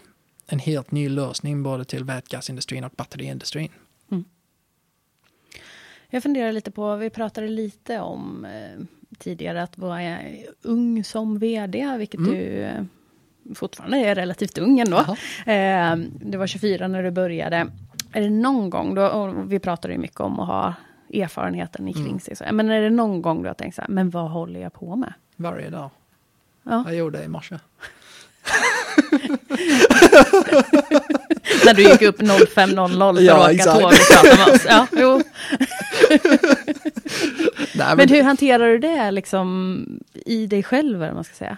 [0.47, 3.69] en helt ny lösning både till vätgasindustrin och batteriindustrin.
[6.09, 8.83] Jag funderar lite på, vi pratade lite om eh,
[9.17, 10.17] tidigare att vara
[10.61, 12.31] ung som vd, vilket Mm.
[12.31, 12.83] du eh,
[13.55, 14.97] fortfarande är relativt ung ändå.
[15.45, 17.67] Eh, du var 24 när du började.
[18.11, 20.73] Är det någon gång, då, och vi pratade ju mycket om att ha
[21.13, 22.19] erfarenheten i kring Mm.
[22.19, 24.59] sig, så, men är det någon gång du har tänkt så här, men vad håller
[24.59, 25.13] jag på med?
[25.35, 25.89] Varje dag.
[26.63, 26.83] Ja.
[26.87, 27.59] Jag gjorde det i morse.
[31.65, 33.79] när du gick upp 05.00 för Ja, att åka exakt.
[33.79, 34.65] tåg och prata med oss.
[34.69, 35.21] Ja, jo.
[37.75, 41.57] Nej, men Men hur hanterar du det liksom i dig själv, eller man ska säga?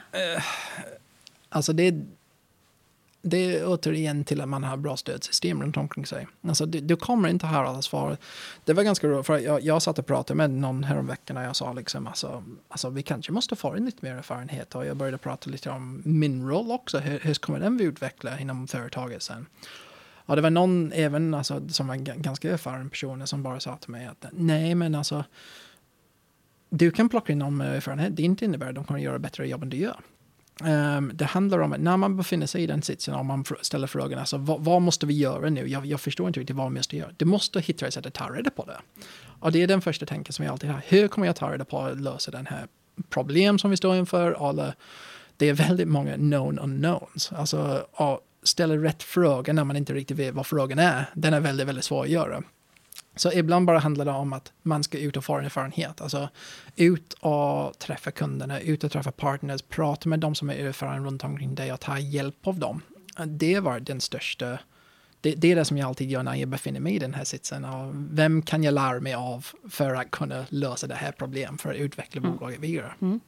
[1.49, 1.93] Alltså det,
[3.27, 6.27] det är återigen till att man har bra stödsystem runt omkring sig.
[6.47, 8.17] Alltså, du, du kommer inte höra alla svar.
[8.63, 11.55] Det var ganska roligt, för jag, jag satt och pratade med någon häromveckan och jag
[11.55, 15.17] sa liksom, alltså, alltså vi kanske måste få in lite mer erfarenhet och jag började
[15.17, 16.99] prata lite om min roll också.
[16.99, 19.45] Hur, hur kommer den vi utveckla inom företaget sen?
[20.25, 23.91] Ja, det var någon även alltså, som var ganska erfaren person som bara sa till
[23.91, 25.23] mig att nej, men alltså
[26.69, 28.15] du kan plocka in någon med erfarenhet.
[28.15, 29.99] Det inte innebär att de kommer göra bättre jobb än du gör.
[30.63, 33.87] Um, det handlar om att när man befinner sig i den sitsen och man ställer
[33.87, 35.67] frågan, alltså vad, vad måste vi göra nu?
[35.67, 37.11] Jag, jag, förstår inte riktigt vad vi måste göra.
[37.17, 38.77] Du måste hitta ett sätt att ta reda på det.
[39.39, 40.81] Och det är den första tanken som jag alltid har.
[40.87, 42.67] Hur kommer jag ta reda på att lösa den här
[43.09, 44.49] problem som vi står inför?
[44.49, 44.73] Eller, eh,
[45.37, 47.31] det är väldigt många known unknowns.
[47.31, 51.09] Alltså, att ställa rätt fråga när man inte riktigt vet vad frågan är.
[51.13, 52.43] Den är väldigt, väldigt svår att göra.
[53.15, 56.01] Så ibland bara handlar det om att man ska ut och få en erfarenhet.
[56.01, 56.29] Alltså
[56.75, 61.23] ut och träffa kunderna, ut och träffa partners, prata med de som är erfarna runt
[61.23, 62.81] omkring dig och ta hjälp av dem.
[63.25, 64.59] Det var den största,
[65.21, 67.23] det, det, är det som jag alltid gör när jag befinner mig i den här
[67.23, 67.65] sitsen.
[67.65, 71.69] Och vem kan jag lära mig av för att kunna lösa det här problemet, för
[71.69, 72.31] att utveckla mm.
[72.31, 72.93] bolaget vidare.
[73.01, 73.19] Mm.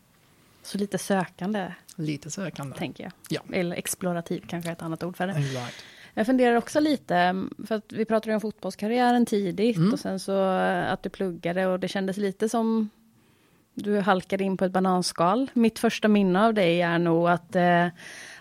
[0.64, 1.74] Så lite sökande?
[1.96, 2.78] Lite sökande.
[2.78, 3.14] Tänker jag.
[3.30, 3.42] Ja.
[3.58, 5.34] Eller explorativ kanske är ett annat ord för det.
[5.34, 5.74] Right.
[6.18, 9.94] Jag funderar också lite, för att vi pratade om fotbollskarriären tidigt mm.
[9.94, 12.90] och sen så att du pluggade och det kändes lite som
[13.74, 15.52] du halkade in på ett bananskal.
[15.54, 17.88] Mitt första minne av dig är nog att, eh,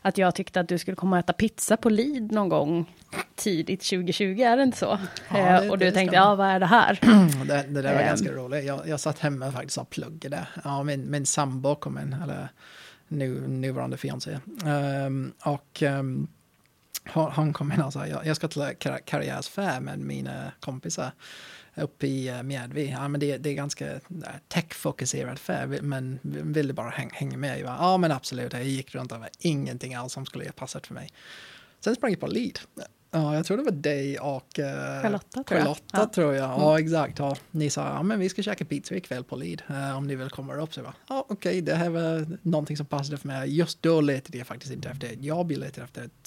[0.02, 2.94] att jag tyckte att du skulle komma och äta pizza på Lid någon gång
[3.34, 4.98] tidigt 2020, är det inte så?
[5.28, 6.98] Ja, det, eh, och du tänkte, ja vad är det här?
[7.46, 8.64] det, det där var um, ganska roligt.
[8.64, 10.46] Jag, jag satt hemma faktiskt och pluggade.
[10.64, 12.48] Ja, min, min sambo kom in, eller
[13.08, 14.38] nu, nuvarande fiancé.
[15.06, 16.28] Um, och um,
[17.12, 18.70] han kom in och sa jag, jag ska till
[19.04, 21.12] karriärsfär med mina kompisar
[21.76, 22.90] uppe i uh, Mjädvi.
[22.90, 24.00] Ja, men det, det är ganska uh,
[24.48, 27.60] tech-fokuserad fär, men ville bara häng, hänga med.
[27.60, 28.52] Jag ja, men absolut.
[28.52, 31.08] Jag gick runt och var ingenting alls som skulle ha passat för mig.
[31.80, 32.58] Sen sprang jag på lead.
[33.10, 34.64] Ja, jag tror det var dig och uh,
[35.02, 36.12] Charlotta, tror Charlotta, jag.
[36.12, 36.50] Tror jag.
[36.50, 36.60] Mm.
[36.60, 37.18] Ja, exakt.
[37.18, 40.14] Ja, ni sa ja, men vi ska käka pizza ikväll på Lid uh, om ni
[40.14, 40.74] vill komma upp.
[40.74, 43.56] Så jag bara, ja, okej, okay, det här var någonting som passade för mig.
[43.56, 46.26] Just då letade jag faktiskt inte efter ett jobb, jag letade efter ett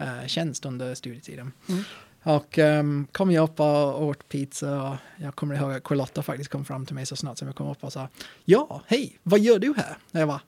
[0.00, 1.52] sommartjänst uh, under studietiden.
[1.68, 1.84] Mm.
[2.22, 6.50] Och um, kom jag upp och åt pizza och jag kommer ihåg att Charlotta faktiskt
[6.50, 8.08] kom fram till mig så snart som jag kom upp och sa
[8.44, 9.96] Ja, hej, vad gör du här?
[10.12, 10.40] Och jag bara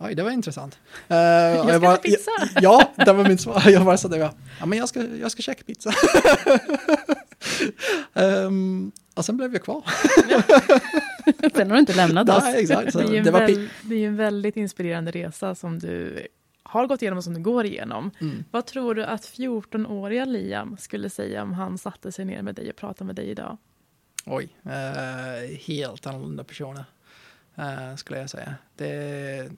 [0.00, 0.78] Oj, det var intressant.
[1.10, 2.30] Uh, jag ska jag bara, äta pizza.
[2.60, 3.62] Ja, det var min svar.
[3.66, 4.18] Jag bara så där,
[4.60, 5.92] ja men jag ska, jag ska käka pizza.
[8.12, 9.82] um, och sen blev jag kvar.
[11.54, 12.44] sen har du inte lämnat oss.
[12.44, 12.92] Nej, exakt.
[12.92, 16.28] Det, är det, var väl, det är en väldigt inspirerande resa som du
[16.68, 18.10] har gått igenom och som du går igenom.
[18.20, 18.44] Mm.
[18.50, 22.70] Vad tror du att 14-åriga Liam skulle säga om han satte sig ner med dig
[22.70, 23.56] och pratade med dig idag?
[24.26, 26.84] Oj, uh, helt annorlunda personer
[27.58, 28.54] uh, skulle jag säga.
[28.76, 29.50] Det,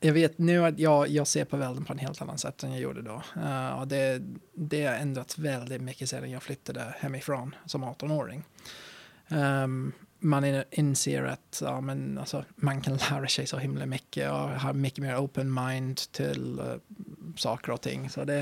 [0.00, 2.72] jag vet nu att jag, jag ser på världen på en helt annan sätt än
[2.72, 3.22] jag gjorde då.
[3.36, 4.22] Uh, och det,
[4.54, 8.44] det har ändrats väldigt mycket sedan jag flyttade hemifrån som 18-åring.
[9.28, 14.30] Um, ehm, man inser att ja, men, alltså, man kan lära sig så himla mycket
[14.30, 16.74] och ha mycket mer open mind till uh,
[17.36, 18.10] saker och ting.
[18.10, 18.38] Så det,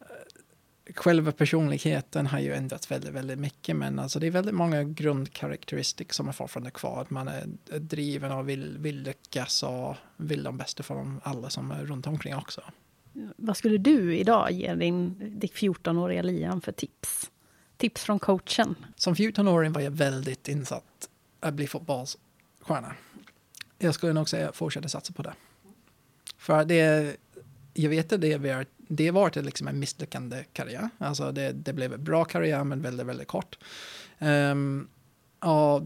[0.00, 4.84] eh, själva personligheten har ju ändrats väldigt, väldigt mycket, men alltså det är väldigt många
[4.84, 7.06] grundkaraktäristik som är fortfarande kvar.
[7.08, 7.46] Man är
[7.78, 12.06] driven och vill, vill lyckas och vill de bästa för dem alla som är runt
[12.06, 12.62] omkring också.
[13.36, 17.31] Vad skulle du idag ge din, 14-åriga Liam för tips?
[17.82, 18.74] Tips från coachen?
[18.96, 21.08] Som 14-åring var jag väldigt insatt
[21.40, 22.94] att bli fotbollsstjärna.
[23.78, 25.34] Jag skulle nog säga fortsätta satsa på det.
[26.38, 27.16] För det,
[27.74, 30.88] jag vet att det vi det var liksom en misslyckande karriär.
[30.98, 33.58] Alltså det, det blev en bra karriär men väldigt, väldigt kort.
[34.18, 34.88] Ehm,
[35.40, 35.82] um, och,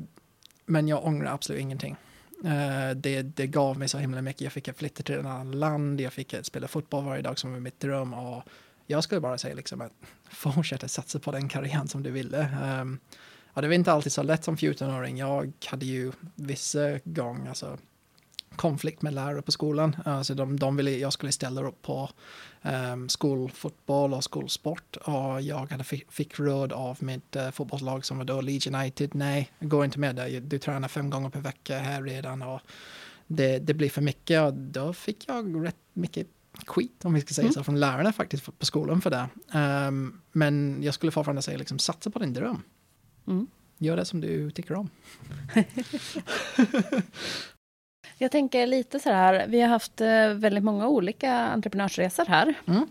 [0.67, 1.97] men jag ångrar absolut ingenting.
[2.45, 4.43] Uh, det, det gav mig så himla mycket.
[4.43, 7.61] Jag fick flytta till ett annat land, jag fick spela fotboll varje dag som var
[7.61, 8.15] mitt dröm.
[8.15, 8.43] Och
[8.87, 9.93] jag skulle bara säga liksom att
[10.31, 12.49] fortsätta satsa på den karriären som du ville.
[12.81, 12.99] Um,
[13.55, 15.19] ja, det var inte alltid så lätt som 14-åring.
[15.19, 17.79] Jag hade ju vissa gånger, alltså
[18.57, 19.97] konflikt med lärare på skolan.
[20.05, 22.11] Alltså de, de ville jag skulle ställa upp på
[22.63, 24.97] um, skolfotboll och skolsport.
[24.97, 29.15] Och jag hade fick, fick råd av mitt uh, fotbollslag som var då Leeds United.
[29.15, 30.41] Nej, gå inte med där.
[30.41, 32.43] Du tränar fem gånger per vecka här redan.
[32.43, 32.61] Och
[33.27, 34.43] det, det blir för mycket.
[34.43, 36.27] Och då fick jag rätt mycket
[36.67, 37.53] skit om vi ska säga mm.
[37.53, 39.29] så från lärarna faktiskt på skolan för det.
[39.89, 42.63] Um, men jag skulle fortfarande säga liksom satsa på din dröm.
[43.27, 43.47] Mm.
[43.79, 44.91] Gör det som du tycker om.
[48.19, 52.55] Jag tänker lite så här, vi har haft eh, väldigt många olika entreprenörsresor här.
[52.67, 52.87] Mm.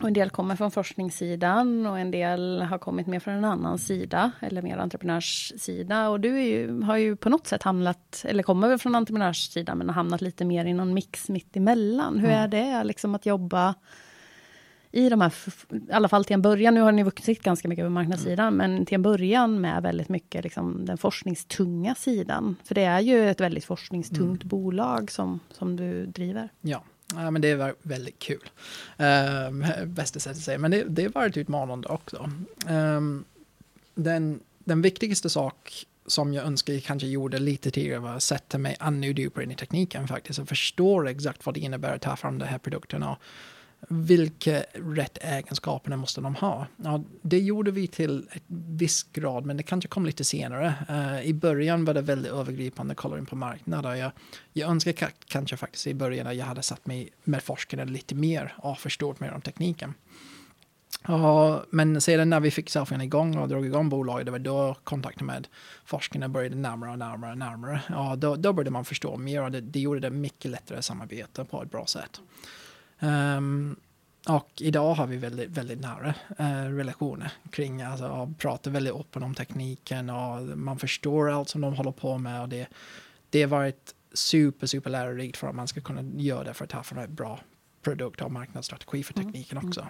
[0.00, 3.78] Och en del kommer från forskningssidan och en del har kommit mer från en annan
[3.78, 6.08] sida, eller mer entreprenörssida.
[6.08, 9.88] Och du ju, har ju på något sätt hamnat, eller kommer väl från entreprenörssidan, men
[9.88, 12.18] har hamnat lite mer i någon mix mitt emellan.
[12.18, 12.42] Hur Mm.
[12.42, 13.74] är det liksom att jobba
[14.90, 15.32] i de här,
[15.88, 18.86] i alla fall till en början, nu har ni vuxit ganska mycket på marknadssidan, men
[18.86, 22.56] till en början med väldigt mycket liksom den forskningstunga sidan.
[22.64, 26.48] För det är ju ett väldigt forskningstungt bolag som, som du driver.
[26.60, 26.82] Ja.
[27.14, 28.50] Ja, men det var väldigt kul.
[28.96, 32.30] Um, bästa sättet att säga, men det, det varit utmanande också.
[32.68, 33.24] Um,
[33.94, 38.58] den, den viktigaste sak som jag önskar jag kanske gjorde lite tidigare var att sätta
[38.58, 42.16] mig ännu djupare in i tekniken faktiskt och förstå exakt vad det innebär att ta
[42.16, 43.16] fram de här produkterna.
[43.88, 46.66] Vilka rätt egenskaperna måste de ha?
[46.76, 50.74] Ja, det gjorde vi till ett viss grad, men det kanske kom lite senare.
[50.90, 53.98] Uh, I början var det väldigt övergripande, kolla in på marknaden.
[53.98, 54.12] Jag,
[54.52, 58.54] jag önskar kanske faktiskt i början att jag hade satt mig med forskarna lite mer
[58.58, 59.94] och förstått mer om tekniken.
[61.08, 64.76] Uh, men sedan när vi fick Selfien igång och drog igång bolaget, det var då
[64.84, 65.48] kontakten med
[65.84, 67.82] forskarna började närmare och närmare och närmare.
[67.88, 70.84] Ja, då, då började man förstå mer och det, det gjorde det mycket lättare att
[70.84, 72.20] samarbeta på ett bra sätt.
[73.00, 73.76] Ehm,
[74.28, 79.34] och idag har vi väldigt, väldigt nära eh, relationer kring, alltså, pratar väldigt öppet om
[79.34, 82.68] tekniken och man förstår allt som de håller på med och det,
[83.30, 86.70] det har varit super, super lärorikt för att man ska kunna göra det för att
[86.70, 87.40] ta fram en bra
[87.82, 89.88] produkt och marknadsstrategi för tekniken också.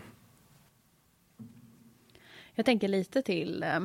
[2.54, 3.80] Jag tänker lite till eh,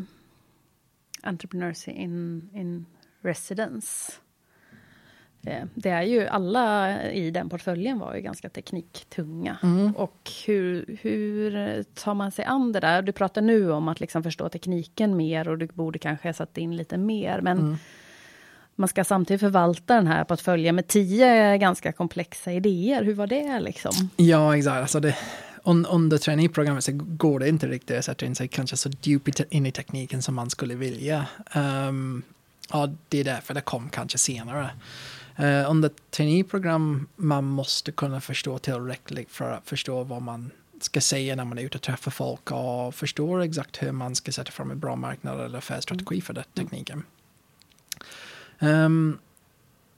[1.24, 2.86] Entrepreneurs in, in
[3.22, 4.14] Residence.
[5.46, 9.58] Eh, det är ju alla i den portföljen var ju ganska tekniktunga.
[9.64, 9.92] Mm.
[9.96, 13.02] Och hur, hur tar man sig an det där?
[13.02, 16.58] Du pratar nu om att liksom förstå tekniken mer och du borde kanske ha satt
[16.58, 17.42] in lite mer.
[17.42, 17.78] Men Mm.
[18.76, 23.04] man ska samtidigt förvalta den här portföljen med tio ganska komplexa idéer.
[23.04, 23.92] Hur var det liksom?
[24.18, 24.82] Ja, exakt.
[24.82, 25.16] Alltså det,
[25.64, 29.40] un, under traineeprogrammet så går det inte riktigt att sätta in sig kanske så djupt
[29.50, 31.26] in i tekniken som man skulle vilja.
[31.52, 32.22] Ehm,
[32.72, 34.70] ja, det är därför det kom kanske senare.
[35.40, 41.36] Uh, under traineeprogram man måste kunna förstå tillräckligt för att förstå vad man ska säga
[41.36, 44.72] när man är ute och träffar folk och förstår exakt hur man ska sätta fram
[44.72, 47.04] en bra marknad eller affärsstrategi för den tekniken.
[48.60, 49.18] Ehm,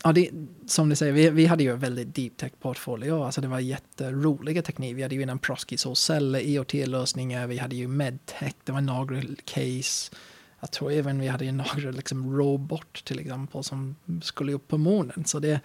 [0.05, 0.29] Ja, det,
[0.65, 3.23] som du säger, vi, vi hade ju en väldigt deep tech portfolio.
[3.23, 4.95] Alltså det var jätteroliga teknik.
[4.95, 10.15] Vi hade ju innan Prosky solceller, IoT-lösningar, vi hade ju medtech, det var några case.
[10.59, 14.77] Jag tror även vi hade ju några liksom robot till exempel som skulle upp på
[14.77, 15.25] månen.
[15.25, 15.59] Så det,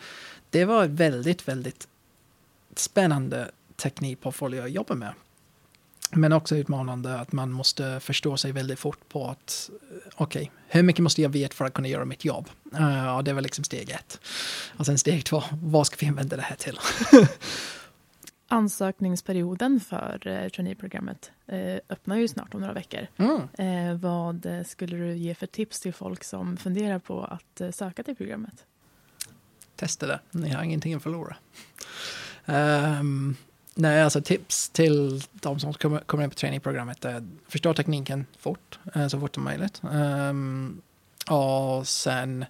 [0.50, 1.88] det var en väldigt, väldigt
[2.76, 5.12] spännande teknikportfolio att jobba med.
[6.12, 9.70] Men också utmanande att man måste förstå sig väldigt fort på att
[10.04, 12.48] okej, okej, hur mycket måste jag veta för att kunna göra mitt jobb?
[12.74, 14.20] Uh, och det var liksom steg ett.
[14.76, 16.78] Och sen steg två, vad ska vi använda det här till?
[18.52, 23.06] Ansökningsperioden för eh, traineeprogrammet eh, öppnar ju snart om några veckor.
[23.16, 23.40] Mm.
[23.58, 28.02] Eh, vad skulle du ge för tips till folk som funderar på att eh, söka
[28.02, 28.64] till programmet?
[29.76, 31.36] Testa det, ni har ingenting att förlora.
[32.46, 33.36] Ehm,
[33.74, 38.78] nej, alltså tips till de som kommer, kommer in på trainingprogrammet är förstå tekniken fort,
[38.94, 39.82] eh, så fort som möjligt.
[39.92, 40.82] Ehm,
[41.30, 42.44] och sen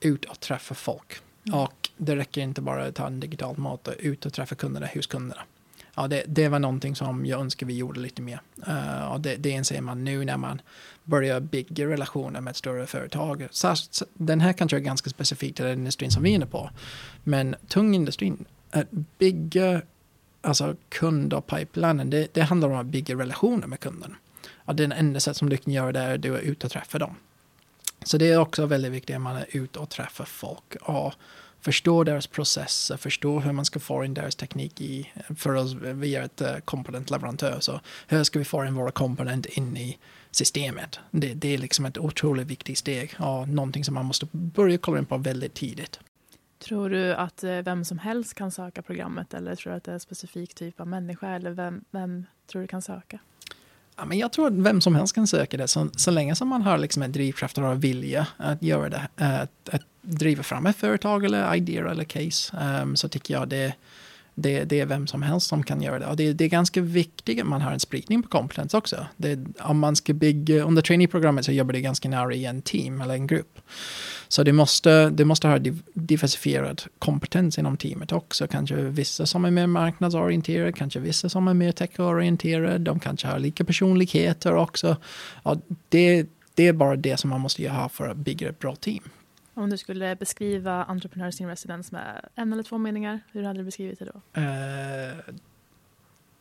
[0.00, 1.22] ut och träffa folk.
[1.46, 1.58] Mm.
[1.58, 5.42] Och det räcker inte bara att ta en digital möte, ut och träffa kunderna huskunderna.
[5.94, 8.40] Ja, det, det var någonting som jag önskar vi gjorde lite mer.
[8.68, 10.60] Uh, och det, det inser man nu när man
[11.04, 13.48] börjar bygga relationer med större företag.
[13.50, 16.46] Så, så, den här kanske är ganska specifik till den industrin som vi är inne
[16.46, 16.70] på.
[17.24, 19.82] Men tung industrin, att eh, bygga
[20.40, 24.16] alltså kund och pipelinen, det, det handlar om att bygga relationer med kunden.
[24.64, 26.72] Ja, det enda sätt som du kan göra det är att du är ute och
[26.72, 27.16] träffa dem.
[28.04, 31.14] Så det är också väldigt viktigt att man är ute och träffar folk och
[31.62, 36.14] förstår deras processer, förstår hur man ska få in deras teknik i, för oss, vi
[36.14, 39.98] är ett uh, komponentleverantör, så hur ska vi få in våra komponenter in i
[40.30, 41.00] systemet?
[41.10, 44.98] Det, det är liksom ett otroligt viktigt steg och någonting som man måste börja kolla
[44.98, 46.00] in på väldigt tidigt.
[46.58, 49.90] Tror du att eh, vem som helst kan söka programmet eller tror du att det
[49.90, 53.18] är en specifik typ av människa eller vem, vem tror du kan söka?
[53.96, 56.48] Ja, men jag tror att vem som helst kan söka det, så, så länge som
[56.48, 60.76] man har liksom en drivkraft och vilja att göra det, att, att driva fram ett
[60.76, 63.74] företag eller idéer eller case, um, så tycker jag det,
[64.34, 66.06] det, det är vem som helst som kan göra det.
[66.06, 69.06] Och det, det är ganska viktigt att man har en spridning på kompetens också.
[69.16, 73.00] Det, om man ska bygga, under trainee-programmet så jobbar det ganska nära i en team
[73.00, 73.58] eller en grupp.
[74.28, 75.58] Så det måste, det måste ha
[75.94, 78.46] diversifierad kompetens inom teamet också.
[78.46, 82.78] Kanske vissa som är mer marknadsorienterade, kanske vissa som är mer techorienterade.
[82.78, 84.96] De kanske har lika personligheter också.
[85.42, 85.56] Ja,
[85.88, 89.02] det, det är bara det som man måste ha för att bygga ett bra team.
[89.54, 93.64] Om du skulle beskriva Entrepreneurs in Residence med en eller två meningar, hur hade du
[93.64, 94.40] beskrivit det då?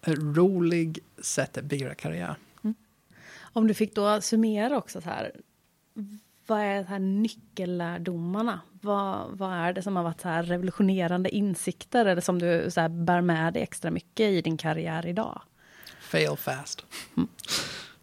[0.01, 2.36] Ett roligt sätt att bygga karriär.
[3.53, 5.32] Om du fick då summera också så här.
[6.47, 8.62] Vad är här nyckellärdomarna?
[8.82, 12.82] Vad, vad är det som har varit så här revolutionerande insikter eller som du så
[12.82, 15.41] här bär med dig extra mycket i din karriär idag?
[15.99, 16.86] Fail fast.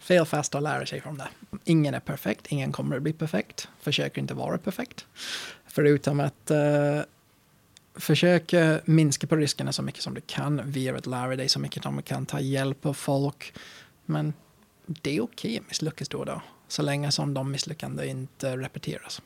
[0.09, 1.29] Fail fast och lära sig från det.
[1.65, 3.69] Ingen är perfekt, ingen kommer att bli perfekt.
[3.81, 5.07] Försök inte vara perfekt.
[5.67, 7.03] Förutom att uh,
[7.95, 11.83] försöka minska på riskerna så mycket som du kan via att lära dig så mycket
[11.83, 13.55] som du kan, ta hjälp av folk.
[14.07, 14.33] Men
[14.87, 18.57] det är okej okay att misslyckas då och då, så länge som de misslyckanden inte
[18.57, 19.23] repeteras.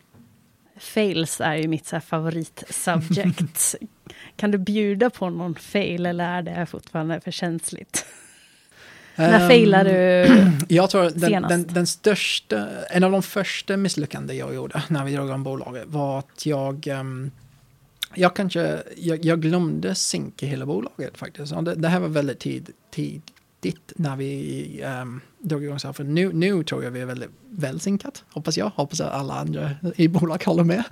[0.76, 3.74] Fails är ju mitt så favoritsubject.
[4.36, 8.06] kan du bjuda på någon fail eller är det fortfarande för känsligt?
[9.16, 10.28] När um, failar du
[10.68, 15.14] Jag tror den, den, den, största, en av de första misslyckanden jag gjorde när vi
[15.14, 17.30] drog om bolaget var att jag um,
[18.14, 21.54] jag kanske, jag, jag glömde synka hela bolaget faktiskt.
[21.64, 23.22] Det, det, här var väldigt tid, tid,
[23.62, 25.92] tidigt när vi um, drog igång så här.
[25.92, 28.72] För nu, nu tror jag vi är väldigt välsynkat, hoppas jag.
[28.74, 30.84] Hoppas att alla andra i bolag håller med.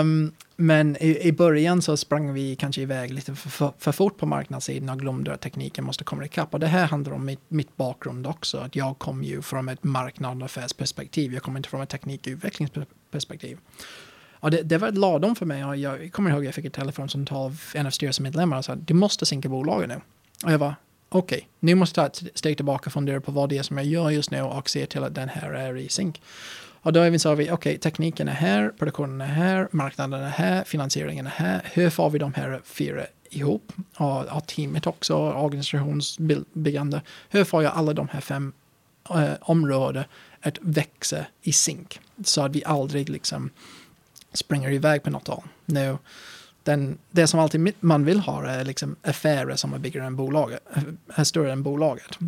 [0.00, 4.18] Um, men i, i, början så sprang vi kanske iväg lite för, för, för, fort
[4.18, 6.54] på marknadssidan och glömde att tekniken måste komma ikapp.
[6.54, 8.58] Och det här handlar om mitt, mitt bakgrund också.
[8.58, 11.34] Att jag kom ju från ett marknad och affärsperspektiv.
[11.34, 13.58] Jag kommer inte från ett teknikutvecklingsperspektiv.
[14.32, 15.64] Och det, det var ett ladom för mig.
[15.64, 18.74] Och jag kommer ihåg att jag fick ett telefonsamtal av en av styrelsemedlemmarna och sa
[18.74, 20.00] du måste synka bolaget nu.
[20.44, 20.74] Och jag var
[21.08, 23.62] okej, okay, nu måste jag ta ett steg tillbaka och fundera på vad det är
[23.62, 26.22] som jag gör just nu och se till att den här är i synk.
[26.82, 30.64] Och då sa vi, okej, okay, tekniken är här, produktionen är här, marknaden är här,
[30.64, 31.62] finansieringen är här.
[31.72, 33.72] Hur får vi de här fyra ihop?
[33.96, 37.02] Och, och teamet också, organisationsbyggande.
[37.28, 38.52] Hur får jag alla de här fem
[39.10, 40.04] äh, områden
[40.40, 42.00] att växa i synk?
[42.24, 43.50] Så att vi aldrig liksom
[44.32, 45.44] springer iväg på något håll.
[45.66, 45.98] Nu,
[46.62, 50.60] den, det som alltid man vill ha är liksom affärer som är bigger än bolaget,
[50.74, 50.82] eh,
[51.14, 52.18] är större än bolaget.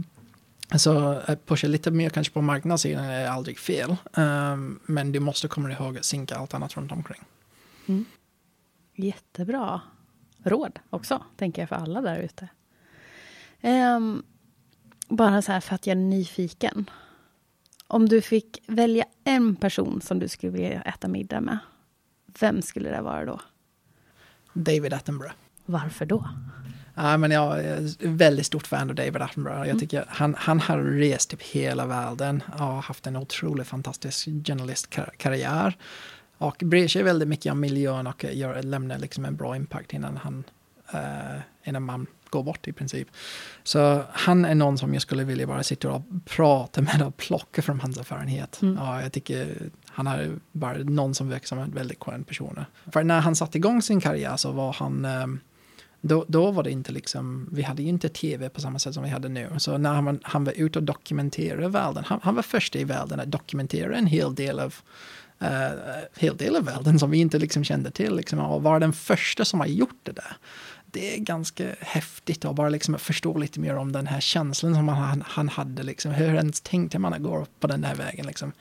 [0.79, 3.97] Så att pusha lite mer kanske på marknadssidan är aldrig fel.
[4.13, 7.21] Um, men du måste komma ihåg att synka allt annat runt omkring.
[7.87, 8.05] Mm.
[8.95, 9.81] Jättebra
[10.45, 12.49] råd också, tänker jag för alla där ute.
[13.63, 14.23] Um,
[15.09, 16.91] bara så här för att jag är nyfiken.
[17.87, 21.59] Om du fick välja en person som du skulle vilja äta middag med,
[22.41, 23.41] vem skulle det vara då?
[24.53, 25.35] David Attenborough.
[25.65, 26.29] Varför då?
[26.95, 29.59] Ja, men jag är väldigt stort fan av David Attenborough.
[29.59, 29.79] Jag mm.
[29.79, 35.77] tycker han, han har rest typ hela världen och haft en otroligt fantastisk journalistkarriär.
[36.39, 40.17] Och bryr sig väldigt mycket om miljön och gör, lämnar liksom en bra impact innan,
[40.17, 40.45] han,
[40.95, 43.09] uh, innan man går bort i princip.
[43.63, 47.63] Så han är någon som jag skulle vilja bara sitta och prata med och plocka
[47.63, 48.63] från hans erfarenhet.
[48.63, 48.77] Mm.
[48.77, 52.65] Ja, jag tycker han är bara någon som verkar som en väldigt skön person.
[52.93, 55.27] För när han satte igång sin karriär så var han eh,
[56.05, 59.03] då, då var det inte liksom, vi hade ju inte tv på samma sätt som
[59.03, 59.51] vi hade nu.
[59.59, 63.21] Så när han, han var ute och dokumenterade världen, han, han var först i världen
[63.21, 64.75] att dokumentera en hel del av
[65.43, 65.49] uh,
[66.17, 68.17] hel del av världen som vi inte liksom kände till.
[68.17, 70.37] Liksom, och var den första som har gjort det där.
[70.87, 74.89] Det är ganska häftigt att bara liksom förstå lite mer om den här känslan som
[74.89, 75.83] han, han hade.
[75.83, 76.13] Liksom.
[76.13, 78.27] Hur ens tänkte man att gå på den här vägen?
[78.27, 78.53] Liksom.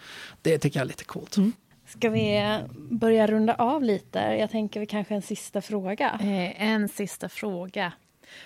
[0.42, 1.38] Det tycker jag är lite coolt.
[1.38, 1.54] Mm.
[1.92, 4.20] Ska vi börja runda av lite?
[4.20, 6.20] Jag tänker vi kanske en sista fråga.
[6.22, 7.94] Eh, en sista fråga.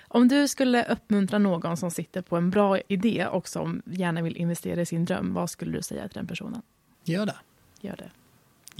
[0.08, 4.38] Om du skulle uppmuntra någon som sitter på en bra idé och som gärna vill
[4.38, 6.62] investera i sin dröm, vad skulle du säga till den personen?
[7.04, 7.36] Gör det.
[7.82, 8.12] Gör det.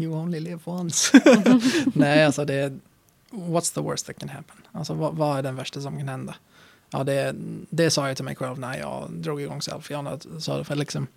[0.04, 1.22] You only live once.
[1.94, 2.80] Nej, alltså det är...
[3.32, 4.58] What's the worst that can happen?
[4.72, 6.36] Alltså vad, vad är den värsta som kan hända?
[6.90, 7.36] Ja, det,
[7.70, 9.98] det sa jag till mig själv när jag drog igång Selfie.
[9.98, 11.08] Jag sa för liksom,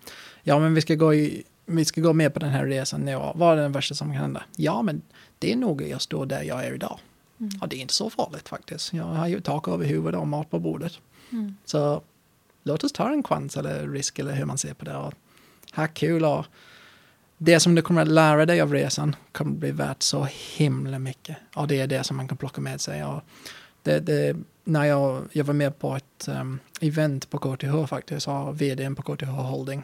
[0.43, 3.15] ja men vi ska gå i vi ska gå med på den här resan nu.
[3.35, 4.43] Vad är det värsta som kan hända?
[4.55, 5.01] Ja, men
[5.39, 6.99] det är nog jag står där jag är idag.
[7.39, 7.51] Mm.
[7.61, 8.93] Ja, det är inte så farligt faktiskt.
[8.93, 10.99] Jag har ju tak över huvudet och mat på bordet.
[11.31, 11.55] Mm.
[11.65, 12.01] Så
[12.63, 14.95] låt oss ta en chans eller risk eller hur man ser på det.
[14.95, 15.13] Och
[15.75, 16.45] ha kul och
[17.37, 20.99] det som du kommer att lära dig av resan kommer att bli värt så himla
[20.99, 21.37] mycket.
[21.55, 23.03] Och det är det som man kan plocka med sig.
[23.05, 23.21] Och
[23.83, 28.61] det, det, när jag, jag var med på ett um, event på KTH faktiskt, och
[28.61, 29.83] vdn på KTH Holding,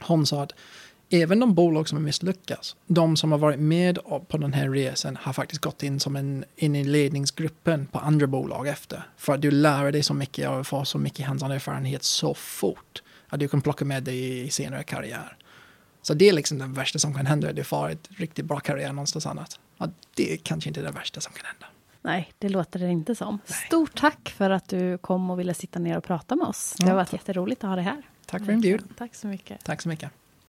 [0.00, 0.52] hon sa att
[1.10, 3.98] även de bolag som har misslyckats, de som har varit med
[4.28, 8.26] på den här resan har faktiskt gått in som en in i ledningsgruppen på andra
[8.26, 9.02] bolag efter.
[9.16, 13.02] För att du lär dig så mycket och får så mycket hands erfarenhet så fort
[13.28, 15.36] att du kan plocka med dig i senare karriär.
[16.02, 18.92] Så det är liksom det värsta som kan hända, du får ett riktigt bra karriär
[18.92, 19.60] någonstans annat.
[19.78, 21.66] Ja, det är kanske inte det värsta som kan hända.
[22.02, 23.38] Nej, det låter det inte som.
[23.46, 23.58] Nej.
[23.66, 26.74] Stort tack för att du kom och ville sitta ner och prata med oss.
[26.78, 28.02] Det har varit jätteroligt att ha dig här.
[28.26, 28.88] Tack för inbjudan.
[28.98, 29.64] Tack så mycket.
[29.64, 30.10] Tack så mycket.